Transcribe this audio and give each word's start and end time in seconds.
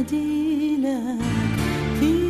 org 0.00 0.14
انت 2.02 2.29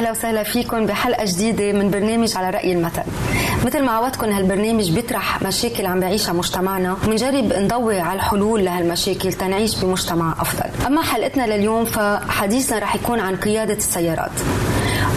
أهلا 0.00 0.10
وسهلا 0.10 0.42
فيكم 0.42 0.86
بحلقة 0.86 1.24
جديدة 1.24 1.72
من 1.72 1.90
برنامج 1.90 2.36
على 2.36 2.50
رأي 2.50 2.72
المثل. 2.72 3.02
مثل 3.66 3.82
ما 3.82 3.92
عودتكم 3.92 4.30
هالبرنامج 4.30 4.90
بيطرح 4.90 5.42
مشاكل 5.42 5.86
عم 5.86 6.00
بيعيشها 6.00 6.32
مجتمعنا 6.32 6.92
وبنجرب 6.92 7.52
نضوي 7.52 8.00
على 8.00 8.16
الحلول 8.16 8.64
لهالمشاكل 8.64 9.32
تنعيش 9.32 9.84
بمجتمع 9.84 10.32
أفضل. 10.40 10.86
أما 10.86 11.02
حلقتنا 11.02 11.56
لليوم 11.56 11.84
فحديثنا 11.84 12.78
رح 12.78 12.94
يكون 12.94 13.20
عن 13.20 13.36
قيادة 13.36 13.74
السيارات. 13.74 14.32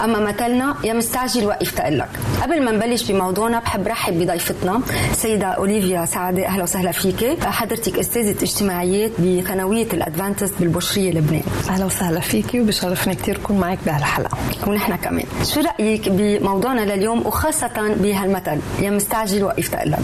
أما 0.04 0.20
مثلنا 0.20 0.74
يا 0.84 0.92
مستعجل 0.92 1.46
وقف 1.46 1.70
تقلك. 1.70 2.08
قبل 2.42 2.64
ما 2.64 2.70
نبلش 2.70 3.10
بموضوعنا 3.10 3.58
بحب 3.58 3.88
رحب 3.88 4.14
بضيفتنا 4.14 4.80
سيدة 5.12 5.46
أوليفيا 5.46 6.04
سعده 6.04 6.46
أهلا 6.46 6.62
وسهلا 6.62 6.92
فيك. 6.92 7.44
حضرتك 7.44 7.98
أستاذة 7.98 8.42
اجتماعيات 8.42 9.10
بثانوية 9.20 9.86
الأدفانتست 9.92 10.54
بالبشرية 10.60 11.10
لبنان. 11.10 11.42
أهلا 11.68 11.84
وسهلا 11.84 12.20
فيكي 12.20 12.60
وبشرفني 12.60 13.14
كثير 13.14 13.36
اكون 13.36 13.58
معك 13.58 13.78
بهالحلقة. 13.86 14.38
ونحن 14.66 14.96
كمان. 14.96 15.24
شو 15.44 15.60
رأيك 15.60 16.08
بموضوعنا 16.08 16.80
لليوم 16.80 17.26
وخاصة 17.26 17.94
بهالمثل؟ 17.96 18.58
يا 18.80 18.90
مستعجل 18.90 19.44
وقف 19.44 19.68
تقلك. 19.68 19.98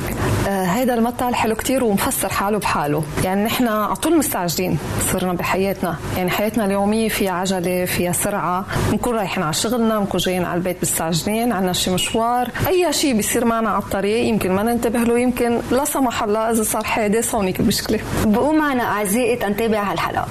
آه 0.49 0.64
هيدا 0.64 0.95
المثل 0.95 1.35
حلو 1.35 1.54
كتير 1.54 1.85
ومفسر 1.85 2.28
حاله 2.28 2.59
بحاله. 2.59 3.04
يعني 3.25 3.45
نحن 3.45 3.69
على 3.69 3.97
طول 3.97 4.19
مستعجلين 4.19 4.78
صرنا 5.12 5.33
بحياتنا. 5.33 5.97
يعني 6.16 6.30
حياتنا 6.30 6.64
اليومية 6.64 7.09
فيها 7.09 7.33
عجلة 7.33 7.85
فيها 7.85 8.12
سرعة. 8.12 8.64
بنكون 8.90 9.14
رايحين 9.14 9.42
على 9.42 9.52
شغلنا 9.52 9.89
بنكون 9.99 10.20
جايين 10.20 10.44
على 10.44 10.59
البيت 10.59 10.76
مستعجلين 10.82 11.52
عنا 11.52 11.73
شي 11.73 11.90
مشوار. 11.90 12.49
أي 12.68 12.92
شيء 12.92 13.16
بيصير 13.16 13.44
معنا 13.44 13.70
على 13.70 13.82
الطريق 13.82 14.25
يمكن 14.28 14.52
ما 14.52 14.62
ننتبه 14.62 14.99
له 14.99 15.18
يمكن 15.18 15.59
لا 15.70 15.85
سمح 15.85 16.23
الله 16.23 16.50
إذا 16.50 16.62
صار 16.62 16.85
حادث 16.85 17.35
هونيك 17.35 17.61
المشكلة 17.61 18.00
بقوا 18.25 18.52
معنا 18.52 18.82
أعزائي 18.82 19.37
تنتابع 19.37 19.82
هالحلقه 19.92 20.28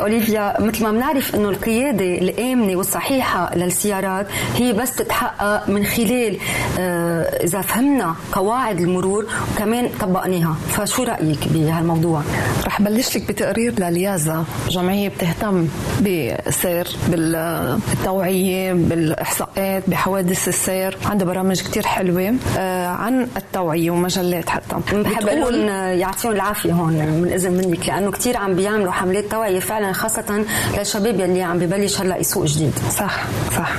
أوليفيا 0.00 0.60
مثل 0.60 0.84
ما 0.84 0.90
بنعرف 0.92 1.34
أنه 1.34 1.48
القيادة 1.48 2.04
الآمنة 2.04 2.76
والصحيحة 2.76 3.54
للسيارات 3.56 4.26
هي 4.56 4.72
بس 4.72 4.94
تتحقق 4.96 5.68
من 5.68 5.84
خلال 5.84 6.36
آه، 6.78 7.22
إذا 7.44 7.60
فهمنا 7.60 8.14
قواعد 8.32 8.80
المرور 8.80 9.26
وكمان 9.54 9.88
طبقناها. 10.00 10.56
فشو 10.68 11.02
رأيك 11.02 11.48
بهالموضوع؟ 11.48 12.22
رح 12.64 12.82
بلش 12.82 13.16
لك 13.16 13.28
بتقرير 13.28 13.74
لليازا 13.80 14.44
جمعية 14.68 15.08
بتهتم 15.08 15.68
بالسير 16.00 16.88
بالتوعية 17.08 18.72
بالإحصاءات 18.72 19.82
بحوادث 19.90 20.48
السير. 20.48 20.96
عندها 21.06 21.26
برامج 21.26 21.60
كتير 21.62 21.86
حلوة 21.86 22.34
آه، 22.58 22.86
عن 22.86 23.28
التوعية 23.36 23.90
ومجلات 23.90 24.48
حتى. 24.48 24.76
بحب 24.92 25.26
لهم 25.28 25.68
يعطيهم 25.98 26.32
العافية 26.32 26.72
هون 26.72 26.92
من 26.92 27.30
إذن 27.34 27.52
منك 27.52 27.88
لأنه 27.88 28.10
كثير 28.10 28.36
عم 28.36 28.54
بيعملوا 28.54 28.92
حملات 28.92 29.24
توعية 29.24 29.60
فعلا 29.60 29.89
خاصة 29.92 30.44
للشباب 30.78 31.20
يلي 31.20 31.42
عم 31.42 31.58
ببلش 31.58 32.00
هلا 32.00 32.16
يسوق 32.16 32.44
جديد. 32.44 32.72
صح 32.98 33.24
صح. 33.56 33.70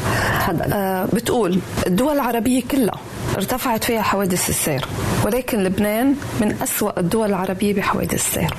تفضل. 0.48 0.74
آه 0.74 1.06
بتقول 1.14 1.60
الدول 1.88 2.16
العربية 2.16 2.62
كلها 2.72 2.96
ارتفعت 3.38 3.84
فيها 3.84 4.02
حوادث 4.02 4.50
السير 4.50 4.86
ولكن 5.26 5.64
لبنان 5.64 6.16
من 6.42 6.56
أسوأ 6.64 7.00
الدول 7.00 7.30
العربية 7.30 7.74
بحوادث 7.74 8.14
السير. 8.14 8.54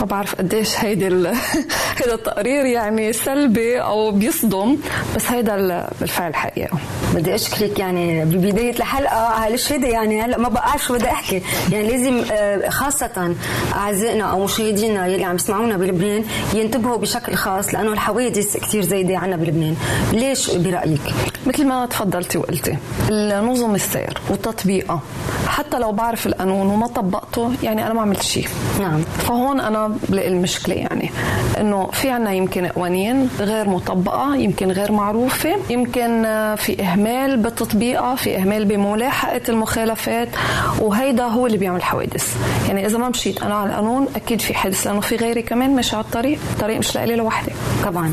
ما 0.00 0.06
بعرف 0.06 0.34
قديش 0.34 0.84
هيدي. 0.84 1.06
هيدا 2.00 2.14
التقرير 2.14 2.64
يعني 2.64 3.12
سلبي 3.12 3.80
أو 3.82 4.10
بيصدم 4.10 4.76
بس 5.16 5.30
هيدا 5.30 5.54
ال- 5.54 5.88
بالفعل 6.00 6.34
حقيقه 6.34 6.78
بدي 7.14 7.34
أشكرك 7.34 7.78
يعني 7.78 8.24
ببداية 8.24 8.70
الحلقة. 8.70 9.16
على 9.16 9.54
الشهادة 9.54 9.88
يعني 9.88 10.22
هلا 10.22 10.38
ما 10.38 10.48
بعرف 10.48 10.84
شو 10.84 10.94
بدي 10.94 11.04
أحكي. 11.06 11.42
يعني 11.72 11.88
لازم 11.90 12.22
آه، 12.32 12.68
خاصة 12.68 13.34
أعزائنا 13.74 14.24
أو 14.24 14.44
مشاهدينا 14.44 15.06
يلي 15.06 15.24
عم 15.24 15.34
يسمعونا 15.34 15.76
بلبنان 15.76 16.24
ينتبهوا 16.54 16.96
بشكل 16.96 17.34
خاص 17.34 17.74
لأنه 17.74 17.92
الحوادث 17.92 18.56
كثير 18.56 18.82
زايدة 18.82 19.18
عنا 19.18 19.36
بلبنان. 19.36 19.76
ليش 20.12 20.50
برأيك؟ 20.50 21.00
مثل 21.46 21.66
ما 21.66 21.86
تفضلتي 21.86 22.38
وقلتي 22.38 22.76
النظم 23.10 23.74
السير 23.74 24.18
وتطبيقها 24.30 25.00
حتى 25.48 25.78
لو 25.78 25.92
بعرف 25.92 26.26
القانون 26.26 26.66
وما 26.66 26.86
طبقته 26.86 27.52
يعني 27.62 27.86
أنا 27.86 27.94
ما 27.94 28.00
عملت 28.02 28.22
شيء. 28.22 28.48
نعم. 28.80 29.00
فهون 29.18 29.60
أنا 29.60 29.89
بلاقي 30.08 30.28
المشكلة 30.28 30.74
يعني. 30.74 31.10
إنه 31.60 31.86
في 31.92 32.10
عنا 32.10 32.32
يمكن 32.32 32.66
قوانين 32.66 33.28
غير 33.40 33.68
مطبقة 33.68 34.36
يمكن 34.36 34.70
غير 34.70 34.92
معروفة 34.92 35.56
يمكن 35.70 36.24
آه، 36.24 36.54
في 36.54 36.82
إهمال 36.82 37.36
بتطبيقها 37.36 38.14
في 38.14 38.36
إهمال 38.36 38.64
بملاحقة 38.64 39.40
المخالفات 39.48 40.28
وهيدا 40.80 41.24
هو 41.24 41.46
اللي 41.46 41.58
بيعمل 41.58 41.82
حوادث. 41.82 42.36
يعني 42.68 42.86
إذا 42.86 42.98
ما 42.98 43.08
مشيت 43.08 43.42
أنا 43.42 43.54
على 43.54 43.70
القانون 43.70 44.06
أكيد 44.16 44.40
في 44.40 44.54
حادث 44.54 44.86
لأنه 44.86 45.00
في 45.00 45.16
غيري 45.16 45.42
كمان 45.42 45.76
ماشي 45.76 45.96
على 45.96 46.04
الطريق 46.04 46.38
الطريق 46.52 46.78
مش 46.78 46.94
لإلي 46.94 47.16
لوحدي. 47.16 47.52
طبعا. 47.84 48.12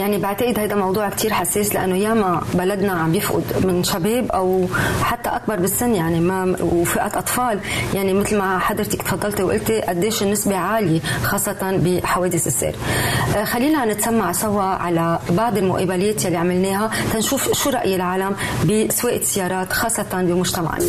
يعني 0.00 0.18
بعتقد 0.18 0.58
هذا 0.58 0.74
موضوع 0.74 1.08
كتير 1.08 1.32
حساس 1.32 1.74
لأنه 1.74 1.96
ياما 1.96 2.42
بلدنا 2.54 2.92
عم 2.92 3.12
بيفقد 3.12 3.66
من 3.66 3.84
شباب 3.84 4.32
أو 4.32 4.66
حتى 5.02 5.28
أكبر 5.28 5.56
بالسن 5.56 5.94
يعني 5.94 6.20
ما 6.20 6.56
وفئات 6.60 7.16
أطفال. 7.16 7.60
يعني 7.94 8.12
مثل 8.14 8.38
ما 8.38 8.58
حضرتك 8.58 9.02
تفضلتي 9.02 9.42
وقلتي 9.42 9.80
قديش 9.80 10.22
النسبة 10.22 10.56
عالية 10.56 10.95
خاصة 11.22 11.56
بحوادث 11.62 12.46
السير. 12.46 12.76
آه، 13.36 13.44
خلينا 13.44 13.84
نتسمع 13.84 14.32
سوا 14.32 14.62
على 14.62 15.18
بعض 15.30 15.58
المقابلات 15.58 16.24
يلي 16.24 16.36
عملناها 16.36 16.90
تنشوف 17.12 17.52
شو 17.52 17.70
رأي 17.70 17.96
العالم 17.96 18.36
بسواقة 18.64 19.16
السيارات 19.16 19.72
خاصة 19.72 20.06
بمجتمعنا. 20.12 20.84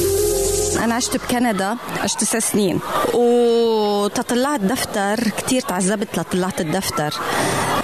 أنا 0.84 0.96
عشت 0.96 1.18
بكندا 1.18 1.78
عشت 2.04 2.20
تسع 2.22 2.40
سنين. 2.40 2.80
وتطلعت 3.14 4.60
دفتر 4.60 5.20
كتير 5.38 5.62
تعذبت 5.62 6.20
لطلعت 6.20 6.62
الدفتر. 6.62 7.14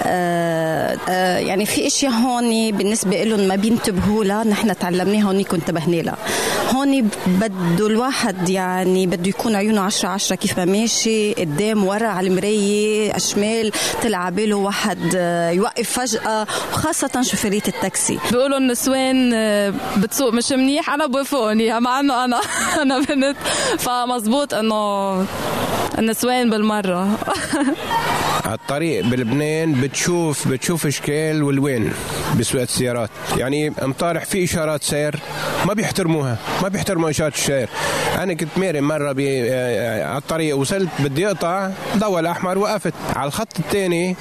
يعني 0.04 1.66
في 1.66 1.86
إشياء 1.86 2.12
هون 2.12 2.70
بالنسبة 2.70 3.24
لهم 3.24 3.40
ما 3.48 3.56
بينتبهوا 3.56 4.24
لها 4.24 4.44
نحن 4.44 4.78
تعلمناها 4.78 5.22
هون 5.22 5.44
انتبهنا 5.54 5.96
لها 5.96 6.16
هون 6.74 7.08
بده 7.26 7.86
الواحد 7.86 8.48
يعني 8.48 9.06
بده 9.06 9.28
يكون 9.28 9.54
عيونه 9.54 9.80
عشرة 9.80 10.08
عشرة 10.08 10.36
كيف 10.36 10.58
ما 10.58 10.64
ماشي 10.64 11.32
قدام 11.32 11.84
ورا 11.84 12.06
على 12.08 12.28
المراية 12.28 13.16
أشمال 13.16 13.72
طلع 14.02 14.28
باله 14.28 14.56
واحد 14.56 14.98
آه، 15.16 15.50
يوقف 15.50 15.90
فجأة 16.00 16.46
وخاصة 16.72 17.22
شوفيرية 17.22 17.62
التاكسي. 17.68 18.18
بيقولوا 18.30 18.58
النسوان 18.58 19.30
آه، 19.34 19.74
بتسوق 19.96 20.32
مش 20.32 20.52
منيح 20.52 20.90
أنا 20.90 21.06
بوافقهم 21.06 21.60
اياها 21.60 21.80
مع 21.80 22.00
إنه 22.00 22.24
أنا 22.24 22.40
أنا 22.82 22.98
بنت. 22.98 23.36
فمزبوط 23.78 24.54
إنه 24.54 25.26
النسوان 25.98 26.50
بالمرة. 26.50 27.08
على 28.44 28.54
الطريق 28.54 29.04
بلبنان 29.04 29.74
بتشوف 29.98 30.48
بتشوف 30.48 30.86
إشكال 30.86 31.42
والوين 31.42 31.92
بسواقة 32.38 32.64
السيارات. 32.64 33.10
يعني 33.36 33.70
مطارح 33.70 34.24
في 34.24 34.44
إشارات 34.44 34.82
سير 34.82 35.18
ما 35.66 35.74
بيحترموها 35.74 36.36
ما 36.62 36.68
بيحترموا 36.68 37.10
اشارات 37.10 37.34
السير. 37.34 37.68
أنا 38.18 38.34
كنت 38.34 38.48
ماري 38.58 38.80
مرة 38.80 39.12
بي- 39.12 39.52
آه، 39.52 40.06
على 40.08 40.18
الطريق 40.18 40.56
وصلت 40.56 40.88
بدي 40.98 41.26
أقطع 41.26 41.70
ضوى 41.96 42.20
الأحمر 42.20 42.58
وقفت 42.58 42.92
على 43.16 43.26
الخط 43.26 43.58
الثاني 43.58 44.16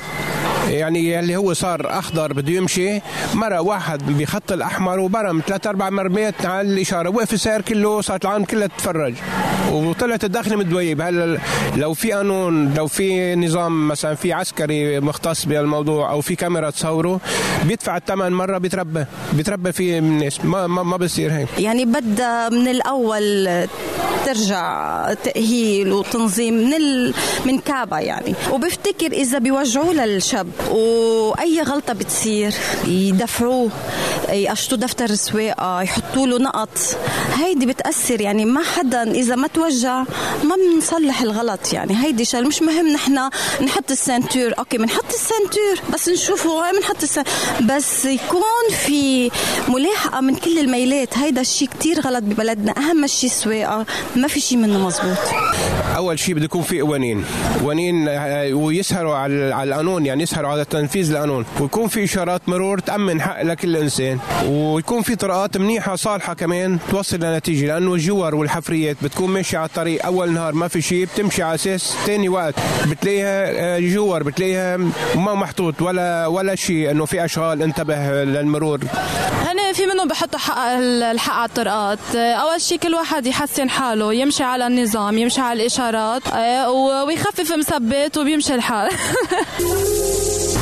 يعني 0.70 1.20
اللي 1.20 1.36
هو 1.36 1.54
صار 1.54 2.00
أخضر 2.00 2.34
بده 2.34 2.52
يمشي 2.54 3.02
مرة 3.34 3.62
واحد 3.62 4.18
بخط 4.18 4.52
الأحمر 4.52 5.00
وبرم 5.00 5.42
ثلاث 5.48 5.68
أربع 5.68 5.90
مرميات 5.90 6.46
على 6.46 6.68
الإشارة 6.74 7.10
وقف 7.10 7.34
السير 7.34 7.62
كله 7.62 8.02
صارت 8.02 8.26
العالم 8.26 8.44
كلها 8.46 8.68
تتفرج. 8.68 9.14
وطلعت 9.72 10.24
الداخل 10.24 10.58
متدويب 10.58 11.02
هلا 11.02 11.38
لو 11.78 11.94
في 11.94 12.12
قانون 12.12 12.74
لو 12.74 12.88
في 12.88 13.36
نظام 13.36 13.88
مثلا 13.88 14.16
في 14.16 14.34
عسكري 14.34 15.00
مختص 15.00 15.46
بهالموضوع 15.46 16.12
أو 16.12 16.22
في 16.22 16.36
كاميرا 16.36 16.70
تصوره 16.70 17.20
بيدفع 17.66 17.98
الثمن 17.98 18.32
مرة 18.32 18.58
بيتربى 18.58 19.06
بيتربى 19.34 19.72
فيه 19.72 20.00
الناس. 20.00 20.46
ما 20.46 20.68
ما, 20.68 20.84
ما 20.84 20.98
بصير 20.98 21.32
هيك. 21.32 21.48
يعني 21.60 21.86
بدها 21.86 22.50
من 22.50 22.68
الأول 22.68 23.48
ترجع 24.26 25.14
تأهيل 25.14 25.92
وتنظيم 25.92 26.54
من 26.54 26.74
ال... 26.74 27.14
من 27.46 27.60
كعبة 27.60 28.00
يعني. 28.00 28.36
وبفتكر 28.52 29.12
إذا 29.12 29.38
بيوجعوا 29.38 29.94
للشاب 29.94 30.48
وأي 30.72 31.62
غلطة 31.62 31.94
بتصير 31.94 32.54
يدفعوه 32.88 33.70
يقشطوا 34.30 34.78
دفتر 34.78 35.06
السواقه 35.06 35.82
يحطوا 35.82 36.28
له 36.28 36.38
نقط. 36.38 36.70
هيدي 37.34 37.66
بتأثر 37.66 38.22
يعني 38.22 38.46
ما 38.46 38.64
حدا 38.64 39.12
إذا 39.12 39.36
ما 39.36 39.48
توجع 39.48 40.04
ما 40.44 40.56
بنصلح 40.56 41.22
الغلط 41.22 41.74
يعني. 41.74 42.04
هيدي 42.04 42.26
شغلة 42.26 42.48
مش 42.48 42.62
مهم 42.62 42.88
نحن 42.88 43.30
نحط 43.62 43.92
ال 43.92 43.98
ceinture. 43.98 44.54
okay 44.60 44.78
بنحط 44.78 45.06
ال 45.10 45.19
ceinture 45.19 45.94
بس 45.94 46.10
نشوفه 46.10 46.72
بنحط 46.72 46.98
بس 47.62 48.06
يكون 48.06 48.78
في 48.86 49.32
ملاحقة 49.68 50.22
من 50.22 50.36
كل 50.36 50.60
الميلات. 50.60 51.18
هيدا 51.18 51.42
الشيء 51.42 51.68
كتير 51.68 52.02
غلط 52.02 52.24
ببلدنا. 52.24 52.74
أهم 52.78 53.08
شيء 53.08 53.30
السواقه 53.30 53.86
ما 54.16 54.28
في 54.28 54.40
شيء 54.40 54.58
منه 54.58 54.80
مزبوط 54.80 55.18
أول 55.96 56.20
شيء 56.20 56.36
بده 56.36 56.46
يكون 56.46 56.62
في 56.62 56.82
قوانين 56.82 57.26
قوانين 57.62 58.08
آه، 58.08 58.54
ويسهروا 58.54 59.16
على 59.16 59.64
القانون 59.64 60.06
يعني 60.06 60.24
يسهروا 60.24 60.52
على 60.52 60.66
تنفيذ 60.66 61.12
القانون. 61.12 61.46
ويكون 61.60 61.88
في 61.88 62.04
إشارات 62.04 62.50
مرور 62.50 62.80
تأمن 62.80 63.22
حق 63.22 63.42
لكل 63.42 63.78
إنسان. 63.78 64.20
ويكون 64.48 65.02
في 65.02 65.16
طرقات 65.16 65.58
منيحة 65.58 65.96
صالحة 65.96 66.34
كمان 66.34 66.78
توصل 66.92 67.20
لنتيجة 67.20 67.66
لأنه 67.66 67.94
الجوار 67.94 68.36
والحفريات 68.36 68.98
بتكون 69.04 69.30
ماشية 69.30 69.58
على 69.58 69.68
الطريق 69.68 70.06
أول 70.06 70.32
نهار 70.32 70.54
ما 70.54 70.68
في 70.68 70.82
شيء 70.82 71.06
بتمشي 71.06 71.44
على 71.44 71.56
أساس 71.56 71.96
ثاني 72.06 72.30
وقت. 72.30 72.54
بتلاقيها 72.88 73.46
آه، 73.76 73.80
جوار 73.80 74.24
بتلاقيها 74.24 74.78
ما 75.16 75.34
محطوط 75.34 75.82
ولا 75.82 76.28
ولا 76.28 76.56
شيء 76.56 76.92
إنه 76.92 77.06
في 77.06 77.26
أشغال 77.26 77.62
انتبه 77.62 78.24
للمرور. 78.24 78.80
هن 79.46 79.74
في 79.74 79.86
منهم 79.86 80.08
بحطوا 80.08 80.40
حق 80.40 80.58
الحق 80.60 81.34
على 81.34 81.50
الطرقات. 81.50 82.16
أول 82.16 82.62
شيء 82.62 82.78
كل 82.78 82.94
واحد 82.96 83.26
يحسن 83.26 83.70
حاله 83.70 84.14
يمشي 84.14 84.44
على 84.44 84.68
النظام 84.68 85.18
يمشي 85.18 85.42
على 85.42 85.62
الإشارات 85.62 85.83
آه، 85.92 86.72
ويخفف 87.04 87.52
مثبت 87.52 88.18
وبيمشي 88.18 88.56
الحال. 88.56 88.92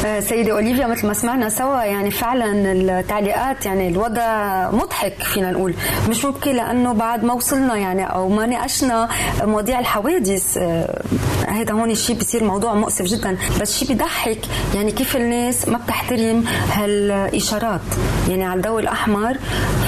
آه، 0.05 0.19
سيدة 0.19 0.51
أوليفيا 0.51 0.87
مثل 0.87 1.07
ما 1.07 1.13
سمعنا 1.13 1.49
سوا 1.49 1.83
يعني 1.83 2.11
فعلا 2.11 2.71
التعليقات 2.71 3.65
يعني 3.65 3.87
الوضع 3.87 4.69
مضحك 4.71 5.23
فينا 5.23 5.51
نقول. 5.51 5.73
مش 6.09 6.25
مبكي 6.25 6.53
لأنه 6.53 6.93
بعد 6.93 7.23
ما 7.23 7.33
وصلنا 7.33 7.75
يعني 7.75 8.03
أو 8.03 8.29
ما 8.29 8.45
ناقشنا 8.45 9.09
مواضيع 9.43 9.79
الحوادث 9.79 10.57
آه، 10.57 11.01
هذا 11.47 11.73
هون 11.73 11.91
الشيء 11.91 12.15
بيصير 12.15 12.43
موضوع 12.43 12.73
مؤسف 12.73 13.05
جدا. 13.05 13.37
بس 13.61 13.77
شيء 13.77 13.87
بيضحك 13.87 14.39
يعني 14.75 14.91
كيف 14.91 15.15
الناس 15.15 15.67
ما 15.67 15.77
بتحترم 15.77 16.43
هالإشارات؟ 16.73 17.81
يعني 18.29 18.43
على 18.43 18.57
الضوء 18.57 18.79
الأحمر 18.79 19.37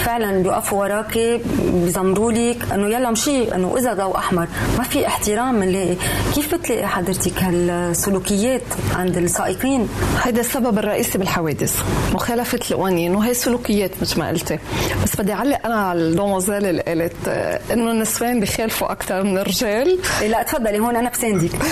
فعلا 0.06 0.44
بيوقفوا 0.44 0.80
وراكي 0.80 1.42
بيزمروا 1.74 2.32
لك 2.32 2.72
إنه 2.74 2.88
يلا 2.88 3.12
مشي 3.12 3.56
إنه 3.56 3.76
إذا 3.78 3.94
ضوء 3.94 4.18
أحمر 4.18 4.48
ما 4.78 4.84
في 4.84 5.08
احترام 5.08 5.23
بنلاقي 5.30 5.96
كيف 6.36 6.56
بتلاقي 6.56 6.88
حضرتك 6.88 7.44
هالسلوكيات 7.44 8.62
عند 8.96 9.18
السائقين؟ 9.18 9.90
هيدا 10.24 10.42
السبب 10.42 10.78
الرئيسي 10.78 11.18
بالحوادث 11.18 11.84
مخالفة 12.14 12.60
القوانين 12.72 13.16
وهي 13.16 13.34
سلوكيات 13.34 13.92
مثل 14.02 14.20
ما 14.20 14.28
قلتي. 14.30 14.60
بس 15.04 15.16
بدي 15.22 15.34
أعلق 15.34 15.66
أنا 15.66 15.76
على 15.76 16.00
الدوموزيل 16.00 16.66
اللي 16.66 16.82
قالت 16.82 17.16
آه، 17.28 17.60
إنه 17.74 17.92
النسوان 17.92 18.40
بخالفوا 18.40 18.92
أكثر 18.92 19.24
من 19.24 19.38
الرجال. 19.38 20.00
إيه 20.22 20.28
لا 20.28 20.44
تفضلي 20.44 20.80
هون 20.80 20.96
أنا 20.96 21.10
بساندك. 21.10 21.52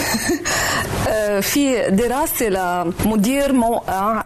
في 1.41 1.89
دراسة 1.89 2.50
لمدير 2.50 3.53
موقع 3.53 4.23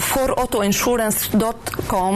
فورautoinsurance.com 0.00 2.14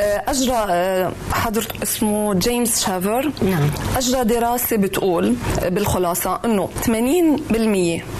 آه، 0.00 0.22
أجرى 0.28 0.66
آه، 0.70 1.12
حضرت 1.32 1.82
اسمه 1.82 2.34
جيمس 2.34 2.84
شافر 2.84 3.30
نعم. 3.42 3.70
أجرى 3.96 4.24
دراسة 4.24 4.76
بتقول 4.76 5.34
آه، 5.62 5.68
بالخلاصة 5.68 6.40
إنه 6.44 6.68
80% 6.86 6.90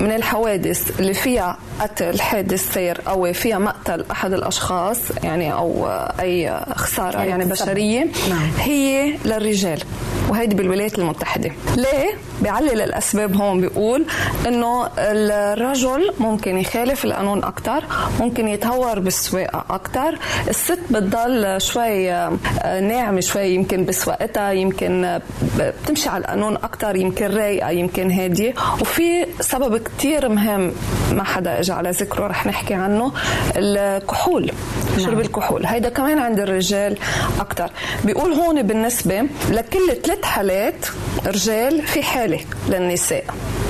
من 0.00 0.12
الحوادث 0.12 1.00
اللي 1.00 1.14
فيها 1.14 1.56
قتل 1.80 2.20
حادث 2.20 2.72
سير 2.74 3.00
أو 3.08 3.32
فيها 3.32 3.58
مقتل 3.58 4.04
أحد 4.10 4.32
الأشخاص 4.32 4.98
يعني 5.22 5.52
أو 5.52 5.86
آه، 5.86 6.14
أي 6.20 6.60
خسارة 6.74 7.18
يعني 7.18 7.30
يعني. 7.30 7.44
بشرية 7.44 8.06
نعم. 8.30 8.50
هي 8.58 9.14
للرجال 9.24 9.82
وهيدي 10.28 10.54
بالولايات 10.54 10.98
المتحدة 10.98 11.52
ليه؟ 11.76 12.14
بيعلل 12.42 12.80
الأسباب 12.80 13.36
هون 13.36 13.60
بيقول 13.60 14.06
إنه 14.50 14.88
الرجل 14.98 16.12
ممكن 16.18 16.58
يخالف 16.58 17.04
القانون 17.04 17.44
أكتر 17.44 17.84
ممكن 18.20 18.48
يتهور 18.48 18.98
بالسواقة 18.98 19.64
أكتر. 19.70 20.18
الست 20.48 20.78
بتضل 20.90 21.60
شوي 21.60 22.12
آه، 22.12 22.80
ناعمة 22.80 23.20
شوي 23.20 23.48
يمكن 23.48 23.84
بسواقتها 23.84 24.52
يمكن 24.52 25.04
آه، 25.04 25.22
بتمشي 25.58 26.08
على 26.08 26.20
القانون 26.24 26.56
أكتر 26.56 26.96
يمكن 26.96 27.26
رايقة 27.26 27.70
يمكن 27.70 28.10
هادية. 28.10 28.54
وفي 28.80 29.26
سبب 29.40 29.76
كتير 29.76 30.28
مهم 30.28 30.72
ما 31.12 31.24
حدا 31.24 31.60
اجى 31.60 31.72
على 31.72 31.90
ذكره 31.90 32.26
رح 32.26 32.46
نحكي 32.46 32.74
عنه 32.74 33.12
الكحول 33.56 34.52
شرب 34.98 35.20
الكحول. 35.20 35.66
هيدا 35.66 35.88
كمان 35.88 36.18
عند 36.18 36.40
الرجال 36.40 36.98
أكثر 37.40 37.70
بيقول 38.04 38.32
هون 38.32 38.62
بالنسبة 38.62 39.26
لكل 39.50 39.96
ثلاث 40.04 40.22
حالات 40.24 40.86
رجال 41.26 41.82
في 41.86 42.02
حالة 42.02 42.40
للنساء 42.68 43.24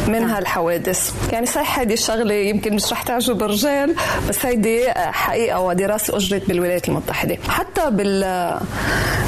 منها 0.09 0.39
الحوادث 0.39 0.70
يعني 1.33 1.47
صحيح 1.47 1.79
هذه 1.79 1.93
الشغلة 1.93 2.35
يمكن 2.35 2.75
مش 2.75 2.93
رح 2.93 3.03
تعجب 3.03 3.43
الرجال 3.43 3.95
بس 4.29 4.47
هيدي 4.47 4.91
حقيقة 4.95 5.61
ودراسة 5.61 6.17
اجرت 6.17 6.49
بالولايات 6.49 6.89
المتحدة. 6.89 7.37
حتى 7.49 7.91
بال 7.91 8.61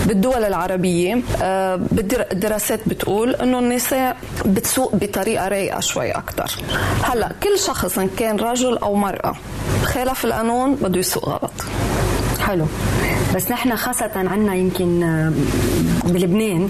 بالدول 0.07 0.45
العربية 0.45 1.19
آه، 1.43 1.81
الدراسات 2.33 2.81
بتقول 2.89 3.35
إنه 3.35 3.59
النساء 3.59 4.17
بتسوق 4.47 4.95
بطريقة 4.95 5.49
رايقة 5.49 5.81
شوي 5.81 6.11
أكثر 6.11 6.51
هلأ 7.03 7.33
كل 7.43 7.59
شخص 7.59 7.99
إن 7.99 8.09
كان 8.09 8.37
رجل 8.37 8.79
أو 8.79 8.95
مرأة 8.95 9.35
خالف 9.85 10.25
القانون 10.25 10.75
بده 10.75 10.99
يسوق 11.01 11.29
غلط. 11.29 11.53
حلو. 12.47 12.67
بس 13.35 13.51
نحن 13.51 13.77
خاصة 13.77 14.11
عنا 14.17 14.55
يمكن 14.55 15.03
آه، 15.03 15.33
بلبنان 16.05 16.69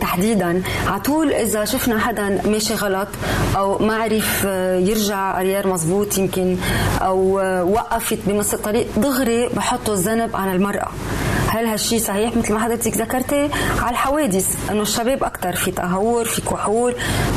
تحديدا 0.00 0.62
على 0.86 1.00
طول 1.00 1.32
إذا 1.32 1.64
شفنا 1.64 1.98
حدا 1.98 2.40
ماشي 2.46 2.74
غلط 2.74 3.08
أو 3.56 3.78
ما 3.78 3.96
عرف 3.96 4.42
آه، 4.46 4.76
يرجع 4.78 5.40
أريار 5.40 5.66
مزبوط 5.68 6.18
يمكن 6.18 6.56
أو 7.00 7.40
آه، 7.40 7.64
وقفت 7.64 8.18
بنص 8.26 8.54
الطريق 8.54 8.86
دغري 8.96 9.48
بحطوا 9.48 9.94
الذنب 9.94 10.36
على 10.36 10.52
المرأة. 10.52 10.88
هل 11.48 11.66
هالشيء 11.66 11.98
صحيح؟ 11.98 12.36
مثل 12.36 12.52
ما 12.52 12.60
حضرتك 12.60 12.96
ذكرتي 12.96 13.50
على 13.78 13.90
الحوادث 13.90 14.70
إنه 14.70 14.82
الشباب 14.82 15.24
أكثر 15.24 15.56
في 15.56 15.70
تهور 15.70 16.24
في 16.24 16.40
كحول. 16.40 16.94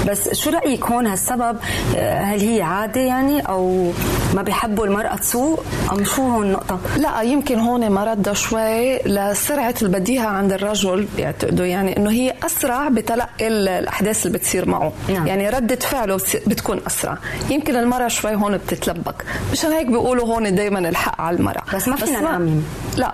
بس 0.08 0.34
شو 0.34 0.50
رأيك 0.50 0.86
هون؟ 0.86 1.08
هالسبب 1.08 1.58
هل 1.98 2.40
هي 2.40 2.62
عادة 2.62 3.02
يعني 3.02 3.42
أو 3.42 3.92
ما 4.34 4.42
بيحبوا 4.42 4.86
المرأة 4.86 5.16
تسوق؟ 5.16 5.64
أم 5.92 6.04
شو 6.04 6.22
هون 6.22 6.46
النقطة؟ 6.46 6.80
لا 6.98 7.22
يمكن 7.22 7.57
هون 7.60 7.92
مرد 7.92 8.32
شوي 8.32 8.98
لسرعة 8.98 9.76
البديهة 9.82 10.28
عند 10.28 10.54
الرجل 10.54 11.08
بيعتقدوا 11.18 11.66
يعني 11.66 11.98
إنه 11.98 12.12
هي 12.12 12.34
أسرع 12.46 12.90
بتلقي 12.90 13.48
الأحداث 13.48 14.26
اللي 14.26 14.38
بتصير 14.38 14.70
معه. 14.70 14.94
نعم. 15.10 15.28
يعني 15.28 15.50
ردة 15.50 15.76
فعله 15.76 16.16
بتكون 16.48 16.82
أسرع. 16.88 17.18
يمكن 17.50 17.76
المراه 17.76 18.08
شوي 18.08 18.36
هون 18.36 18.58
بتتلبك. 18.58 19.26
مشان 19.52 19.72
هيك 19.72 19.88
بيقولوا 19.88 20.26
هون 20.28 20.56
دائما 20.56 20.80
الحق 20.80 21.22
على 21.22 21.38
المرأة. 21.38 21.64
بس 21.76 21.88
ما 21.88 21.96
فينا 21.96 22.22
نعمم. 22.22 22.62
لا. 22.98 23.14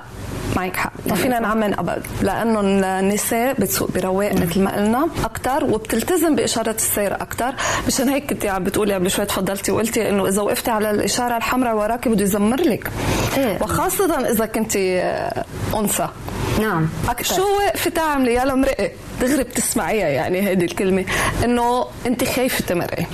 معك 0.56 0.76
حق. 0.76 0.92
ما 1.08 1.16
فينا 1.16 1.40
نعمم 1.40 1.64
أبد. 1.64 2.04
لأنه 2.22 2.60
النساء 2.60 3.54
بتسوق 3.54 3.92
برواق 3.92 4.34
مثل 4.34 4.62
ما 4.62 4.76
قلنا 4.76 5.08
أكثر 5.24 5.64
وبتلتزم 5.64 6.36
بإشارة 6.36 6.72
السير 6.72 7.14
أكثر 7.14 7.54
مشان 7.88 8.10
هيك 8.10 8.30
كنت 8.30 8.46
عم 8.46 8.64
بتقولي 8.64 8.94
قبل 8.94 9.12
شوي 9.12 9.26
تفضلتي 9.26 9.72
وقلتي 9.72 10.10
إنه 10.10 10.28
إذا 10.28 10.42
وقفتي 10.42 10.72
على 10.72 10.92
الإشارة 10.92 11.38
الحمراء 11.38 11.76
وراكي 11.76 12.10
بده 12.10 12.24
يزمر 12.24 12.62
لك. 12.62 12.92
إيه. 13.38 13.58
وخاصة 13.62 14.30
إذا 14.32 14.46
كنت 14.46 14.76
أنثى. 15.76 16.08
نعم. 16.60 16.90
أكثر. 17.10 17.36
شو 17.36 17.44
وقفت 17.44 17.96
تعملي؟ 17.96 18.34
يا 18.34 18.46
مرقي 18.46 18.92
دغري 19.24 19.44
بتسمعيها 19.44 20.08
يعني 20.08 20.42
هذه 20.42 20.64
الكلمة. 20.66 21.06
إنه 21.44 21.86
أنت 22.06 22.24
خايفة 22.24 22.66
تمرقي. 22.66 23.06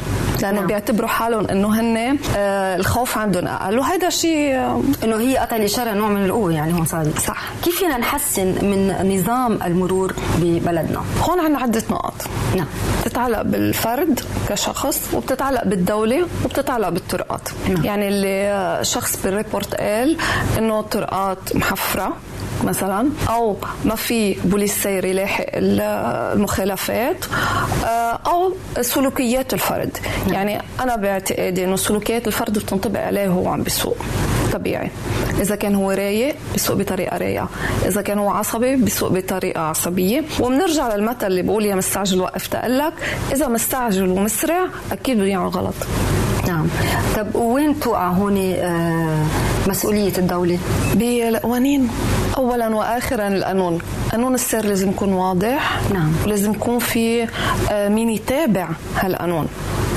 لأنه 0.41 0.59
نعم. 0.59 0.67
بيعتبروا 0.67 1.07
حالهم 1.07 1.47
إنه 1.47 1.79
هن 1.79 2.17
آه 2.37 2.75
الخوف 2.75 3.17
عندهم. 3.17 3.47
أقل 3.47 3.79
وهذا 3.79 4.09
شيء 4.09 4.55
آه 4.55 4.81
إنه 5.03 5.19
هي 5.19 5.37
قطع 5.37 5.55
الاشاره 5.55 5.93
نوع 5.93 6.09
من 6.09 6.25
القوة 6.25 6.53
يعني 6.53 6.73
هون 6.73 6.85
صار. 6.85 7.07
صح. 7.27 7.43
كيف 7.63 7.79
فينا 7.79 7.97
نحسن 7.97 8.45
من 8.47 9.15
نظام 9.15 9.59
المرور 9.63 10.13
ببلدنا؟ 10.37 11.01
هون 11.21 11.39
عندنا 11.39 11.59
عدة 11.59 11.83
نقط 11.91 12.27
نعم. 12.55 12.67
بتتعلق 13.01 13.41
بالفرد 13.41 14.19
كشخص 14.49 15.09
وبتتعلق 15.13 15.65
بالدولة 15.65 16.27
وبتتعلق 16.45 16.89
بالطرقات. 16.89 17.49
نعم. 17.69 17.85
يعني 17.85 18.07
اللي 18.07 18.79
شخص 18.83 19.23
بالريبورت 19.23 19.75
قال 19.75 20.17
إنه 20.57 20.79
الطرقات 20.79 21.55
محفرة 21.55 22.15
مثلا 22.63 23.09
أو 23.29 23.57
ما 23.85 23.95
في 23.95 24.33
بوليس 24.43 24.83
سير 24.83 25.05
يلاحق 25.05 25.45
المخالفات 26.33 27.25
آه، 27.85 28.19
أو 28.27 28.53
سلوكيات 28.81 29.53
الفرد 29.53 29.97
نعم. 30.25 30.33
يعني 30.33 30.61
أنا 30.79 30.95
باعتقادي 30.95 31.63
إنه 31.63 31.75
سلوكيات 31.75 32.27
الفرد 32.27 32.59
بتنطبق 32.59 32.99
عليه 32.99 33.29
وهو 33.29 33.47
عم 33.49 33.63
بيسوق 33.63 33.97
طبيعي. 34.53 34.91
إذا 35.41 35.55
كان 35.55 35.75
هو 35.75 35.91
رايق 35.91 36.35
بيسوق 36.53 36.77
بطريقة 36.77 37.17
رايقة. 37.17 37.49
إذا 37.85 38.01
كان 38.01 38.17
هو 38.19 38.29
عصبي 38.29 38.75
بيسوق 38.75 39.11
بطريقة 39.11 39.61
عصبية. 39.61 40.23
وبنرجع 40.39 40.95
للمثل 40.95 41.27
اللي 41.27 41.41
بقول 41.41 41.65
يا 41.65 41.75
مستعجل 41.75 42.21
وقف 42.21 42.47
تقلك. 42.47 42.93
إذا 43.33 43.47
مستعجل 43.47 44.09
ومسرع 44.09 44.65
أكيد 44.91 45.17
بده 45.17 45.25
يعمل 45.25 45.47
غلط. 45.47 45.75
نعم. 46.47 46.67
طب 47.15 47.35
وين 47.35 47.79
توقع 47.79 48.07
هون 48.07 48.37
آه 48.37 49.25
مسؤولية 49.67 50.17
الدولة؟ 50.17 50.59
بالقوانين 50.95 51.89
أولا 52.37 52.75
وآخرا 52.75 53.27
القانون. 53.27 53.79
قانون 54.11 54.35
السير 54.35 54.65
لازم 54.65 54.89
يكون 54.89 55.13
واضح. 55.13 55.79
نعم. 55.93 56.11
ولازم 56.25 56.51
يكون 56.51 56.79
في 56.79 57.27
آه، 57.71 57.89
مين 57.89 58.09
يتابع 58.09 58.69
هالقانون. 58.95 59.47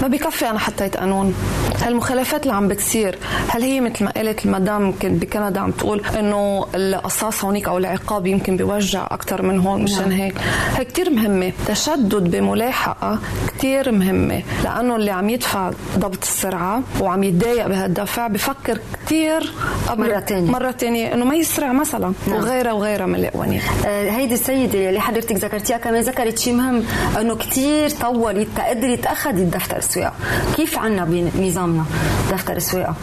ما 0.03 0.09
بكفي 0.09 0.51
أنا 0.51 0.59
حطيت 0.59 0.97
قانون. 0.97 1.35
هالمخالفات 1.83 2.43
اللي 2.43 2.55
عم 2.55 2.69
بتصير 2.69 3.19
هل 3.49 3.63
هي 3.63 3.81
مثل 3.81 4.05
ما 4.05 4.11
قالت 4.11 4.42
المدام 4.45 4.87
يمكن 4.87 5.15
بكندا 5.17 5.61
عم 5.61 5.71
تقول 5.71 6.03
إنه 6.19 6.67
القصاص 6.75 7.45
هونيك 7.45 7.69
أو 7.69 7.79
العقاب 7.79 8.27
يمكن 8.27 8.57
بيوجع 8.57 9.07
أكثر 9.11 9.43
من 9.43 9.61
هون 9.61 9.83
مشان 9.83 10.09
نعم. 10.09 10.13
هيك. 10.13 10.35
هي 10.77 10.85
كثير 10.85 11.11
مهمة. 11.11 11.53
تشدد 11.67 12.37
بملاحقة 12.37 13.19
كثير 13.59 13.93
مهمة. 13.93 14.43
لأنه 14.65 14.97
اللي 14.97 15.11
عم 15.11 15.31
يدفع 15.31 15.71
ضبط 15.99 16.23
السرعة 16.23 16.83
وعم 17.01 17.23
يتضايق 17.23 17.67
بهالدفع 17.67 18.27
بفكر 18.27 18.79
كثير 19.07 19.53
مرة 19.97 20.21
ثانية 20.21 20.51
مرة 20.51 20.71
ثانية 20.71 21.15
إنه 21.15 21.25
ما 21.25 21.35
يسرع 21.35 21.73
مثلا. 21.73 22.13
نعم. 22.27 22.37
وغيرها 22.37 22.73
وغيرها 22.73 23.07
من 23.07 23.25
القوانين. 23.25 23.61
آه 23.87 24.11
هيدي 24.11 24.35
السيدة 24.35 24.89
اللي 24.89 25.01
حضرتك 25.01 25.33
ذكرتيها 25.37 25.79
كمان 25.79 26.03
ذكرت 26.03 26.39
شيء 26.39 26.55
مهم 26.55 26.85
إنه 27.21 27.37
كثير 27.37 27.91
طولت 27.91 28.49
تقدري 28.57 28.97
تاخذي 28.97 29.43
الدفتر 29.43 29.77
السواقة. 29.77 30.15
كيف 30.57 30.79
عنا 30.79 31.05
بنظامنا 31.05 31.85
دفتر 32.33 32.57
السواقة؟ 32.57 32.95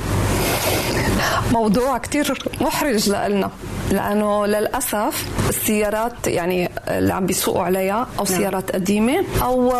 موضوع 1.52 1.98
كتير 1.98 2.44
محرج 2.62 3.10
لنا 3.10 3.52
لأنه 3.92 4.46
للأسف 4.46 5.26
السيارات 5.50 6.28
يعني 6.28 6.70
اللي 6.88 7.14
عم 7.14 7.26
بيسوقوا 7.26 7.64
عليها 7.64 8.08
أو 8.20 8.24
نعم. 8.24 8.38
سيارات 8.38 8.72
قديمة 8.72 9.24
أو 9.42 9.74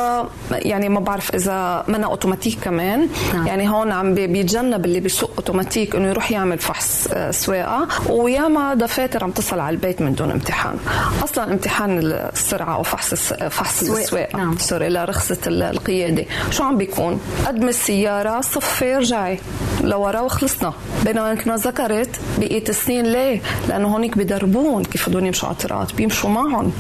يعني 0.52 0.90
ما 0.90 1.00
بعرف 1.00 1.36
إذا 1.36 1.84
منا 1.88 2.06
أوتوماتيك 2.06 2.60
كمان. 2.60 3.10
نعم. 3.34 3.48
يعني 3.48 3.70
هون 3.70 3.92
عم 3.92 4.14
بيتجنب 4.14 4.86
اللي 4.86 5.00
بيسوق 5.00 5.32
أوتوماتيك 5.38 5.96
إنه 5.96 6.08
يروح 6.08 6.32
يعمل 6.32 6.60
فحص 6.60 7.08
آه، 7.14 7.32
سواقة. 7.32 7.88
وياما 8.10 8.74
دفاتر 8.74 9.24
عم 9.24 9.32
تصل 9.32 9.60
على 9.60 9.76
البيت 9.76 10.02
من 10.02 10.16
دون 10.16 10.32
امتحان. 10.32 10.78
أصلا 11.24 11.44
امتحان 11.54 12.00
السرعة 12.00 12.76
أو 12.76 12.84
فحص 12.84 13.14
فحص 13.34 13.82
السواقة. 13.82 14.38
نعم. 14.38 14.58
سوري 14.58 14.90
لرخصه 14.90 15.38
القيادة. 15.48 16.26
شو 16.52 16.64
عم 16.64 16.78
بيكون؟ 16.78 17.22
قدم 17.48 17.68
السيارة 17.68 18.42
صفي 18.42 18.96
رجعي 18.96 19.40
لورا 19.82 20.20
وخلصنا. 20.20 20.69
بينما 21.06 21.34
مثل 21.34 21.50
ما 21.50 21.56
ذكرت 21.56 22.20
بقيت 22.38 22.70
السنين 22.70 23.06
ليه؟ 23.06 23.42
لأنه 23.70 23.88
هونيك 23.88 24.18
بدربون 24.18 24.84
كيف 24.84 25.10
بدهم 25.10 25.26
يمشوا 25.26 25.48
على 25.48 25.58
الطرقات 25.58 25.94
بيمشوا 25.94 26.30
معهم 26.30 26.72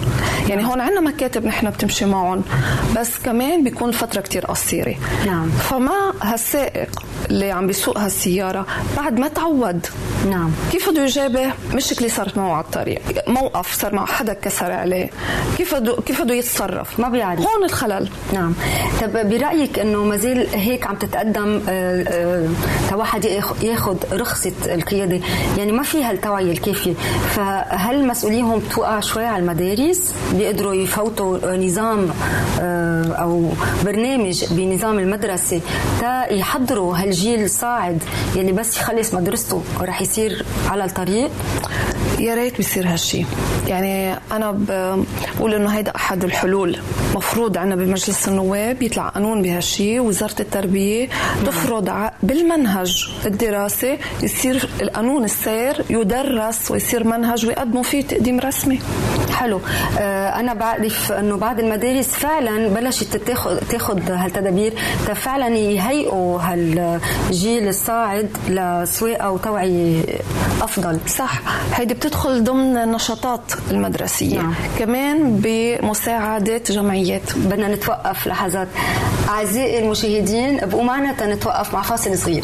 يعني 0.48 0.66
هون 0.66 0.82
عندنا 0.82 1.02
مكاتب 1.02 1.46
نحن 1.46 1.70
بتمشي 1.70 2.06
معهم 2.06 2.44
بس 2.98 3.20
كمان 3.20 3.64
بيكون 3.64 3.92
فتره 3.92 4.22
كتير 4.22 4.46
قصيره 4.46 4.96
نعم. 5.26 5.50
فما 5.50 6.14
هالسائق 6.22 6.90
اللي 7.30 7.52
عم 7.52 7.68
بيسوق 7.68 7.98
هالسياره 7.98 8.66
بعد 8.98 9.20
ما 9.20 9.28
تعود. 9.28 9.88
نعم. 10.30 10.52
كيف 10.72 10.90
بده 10.90 11.04
يجابه 11.04 11.52
مشكله 11.74 12.08
صارت 12.08 12.38
معه 12.38 12.54
على 12.54 12.64
الطريق 12.64 13.02
موقف 13.28 13.82
صار 13.82 13.96
معه 13.96 14.06
حدا 14.06 14.34
كسر 14.34 14.72
عليه 14.72 15.10
كيف 15.58 15.76
بده 15.76 15.96
كيف 16.06 16.22
بده 16.22 16.34
يتصرف 16.34 17.00
ما 17.00 17.10
بيعرف 17.10 17.40
هون 17.40 17.64
الخلل. 17.66 18.10
نعم. 18.34 18.54
طب 19.02 19.30
برأيك 19.30 19.80
إنه 19.80 20.04
ما 20.04 20.18
زال 20.18 20.48
هيك 20.54 20.88
عم 20.88 20.96
تتقدم 20.96 21.62
آه، 21.70 22.50
آه، 22.92 22.96
واحد 22.96 23.26
ياخذ 23.26 23.64
رخصة 24.14 24.52
القيادة. 24.66 25.20
يعني 25.58 25.72
ما 25.72 25.84
في 25.84 26.04
هالتوعيه 26.04 26.52
الكافية. 26.52 26.94
فهل 27.36 28.08
مسؤوليهم 28.08 28.60
توقع 28.60 29.00
شوي 29.00 29.26
على 29.26 29.44
المدارس 29.44 30.14
بيقدروا 30.34 30.74
يفوتوا 30.74 31.56
نظام 31.58 32.10
آه، 32.62 33.14
أو 33.14 33.50
برنامج 33.86 34.46
بنظام 34.52 35.00
المدرسة 35.00 35.62
تا 36.02 36.34
يحضروا 36.34 36.98
هالجيل 36.98 37.44
الصاعد. 37.44 38.04
يلي 38.36 38.52
بس 38.52 38.78
يخلص 38.78 39.14
مدرسته 39.14 39.62
ورح 39.82 40.02
يصير 40.02 40.46
على 40.70 40.84
الطريق. 40.86 41.30
يا 42.20 42.36
ريت 42.36 42.58
بيصير 42.58 42.88
هالشي. 42.88 43.26
يعني 43.68 44.14
أنا 44.32 44.52
بقول 44.52 45.54
إنه 45.54 45.70
هيدا 45.70 45.96
أحد 45.96 46.24
الحلول. 46.24 46.78
مفروض 47.16 47.58
عنا 47.58 47.76
بمجلس 47.76 48.28
النواب 48.28 48.82
يطلع 48.82 49.08
قانون 49.10 49.42
بهالشي 49.42 50.00
وزارة 50.00 50.36
التربية 50.40 51.10
تفرض 51.46 52.10
بالمنهج 52.24 53.10
الدراسي 53.26 53.98
يصير 54.24 54.70
القانون 54.82 55.24
السير 55.24 55.86
يدرس 55.90 56.72
ويصير 56.72 57.04
منهج 57.04 57.46
ويقدموا 57.46 57.84
فيه 57.84 58.02
تقديم 58.02 58.40
رسمي. 58.40 58.80
حلو. 59.32 59.62
آه، 60.00 60.40
أنا 60.40 60.54
بعرف 60.54 61.12
إنه 61.12 61.38
بعض 61.38 61.60
المدارس 61.60 62.08
فعلا 62.08 62.68
بلشت 62.68 63.18
تاخذ 63.18 63.58
تاخذ 63.70 64.12
هالتدابير 64.12 64.74
فعلا 65.16 65.48
يهيئوا 65.48 66.40
هالجيل 66.42 67.68
الصاعد 67.68 68.30
لسواقة 68.50 69.32
وتوعية 69.32 70.04
أفضل. 70.62 71.00
صح. 71.08 71.42
هيدي 71.74 71.94
بتدخل 72.10 72.44
ضمن 72.44 72.78
النشاطات 72.78 73.42
المدرسية. 73.72 74.38
نعم. 74.38 74.54
كمان 74.80 75.42
بمساعدة 75.44 76.58
جمعيات. 76.58 77.22
بدنا 77.36 77.76
نتوقف 77.76 78.28
لحظات. 78.28 78.68
أعزائي 79.30 79.80
المشاهدين 79.80 80.60
ابقوا 80.60 80.84
معنا 80.84 81.14
تنتوقف 81.14 81.74
مع 81.74 81.82
فاصل 81.82 82.18
صغير. 82.18 82.44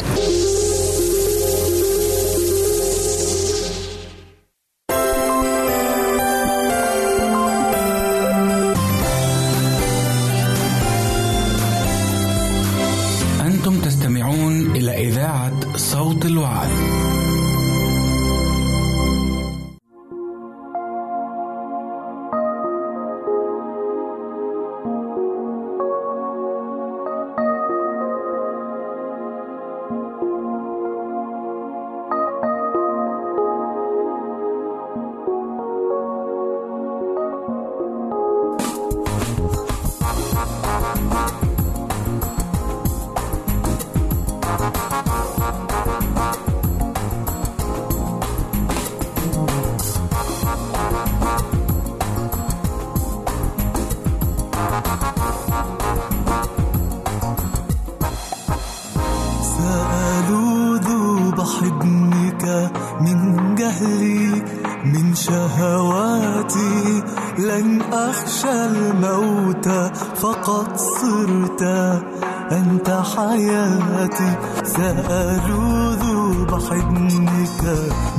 سألوذ 74.64 76.04
بحضنك 76.44 77.62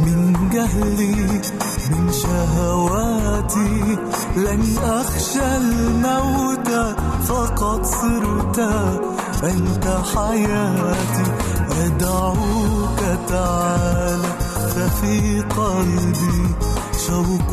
من 0.06 0.50
جهلي 0.54 1.42
من 1.92 2.12
شهواتي. 2.12 3.98
لن 4.36 4.64
أخشى 4.84 5.58
الموت 5.58 6.70
فقد 7.28 7.86
صرت 7.86 8.60
أنت 9.44 9.86
حياتي. 10.16 11.28
أدعوك 11.86 13.00
تعالى 13.30 14.32
ففي 14.74 15.42
قلبي 15.42 16.56
شوق 17.08 17.52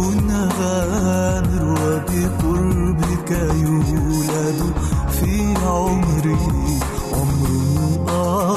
غامر 0.59 1.65
وبقربك 1.81 3.31
يولد 3.31 4.61
في 5.13 5.55
عمري. 5.67 6.37
عمر 6.37 6.94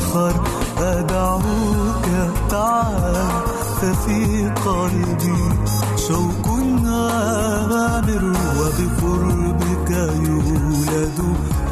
آخر 0.08 0.34
أدعوك 0.78 2.06
تعال 2.50 3.16
ففي 3.82 4.52
قلبي 4.66 5.44
شوق 6.08 6.48
غامر 7.70 8.34
وبقربك 8.60 9.90
يولد 10.28 11.20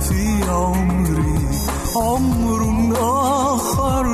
في 0.01 0.43
عمري 0.49 1.47
عمر 1.95 2.93
آخر 3.01 4.05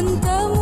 أنت 0.00 0.59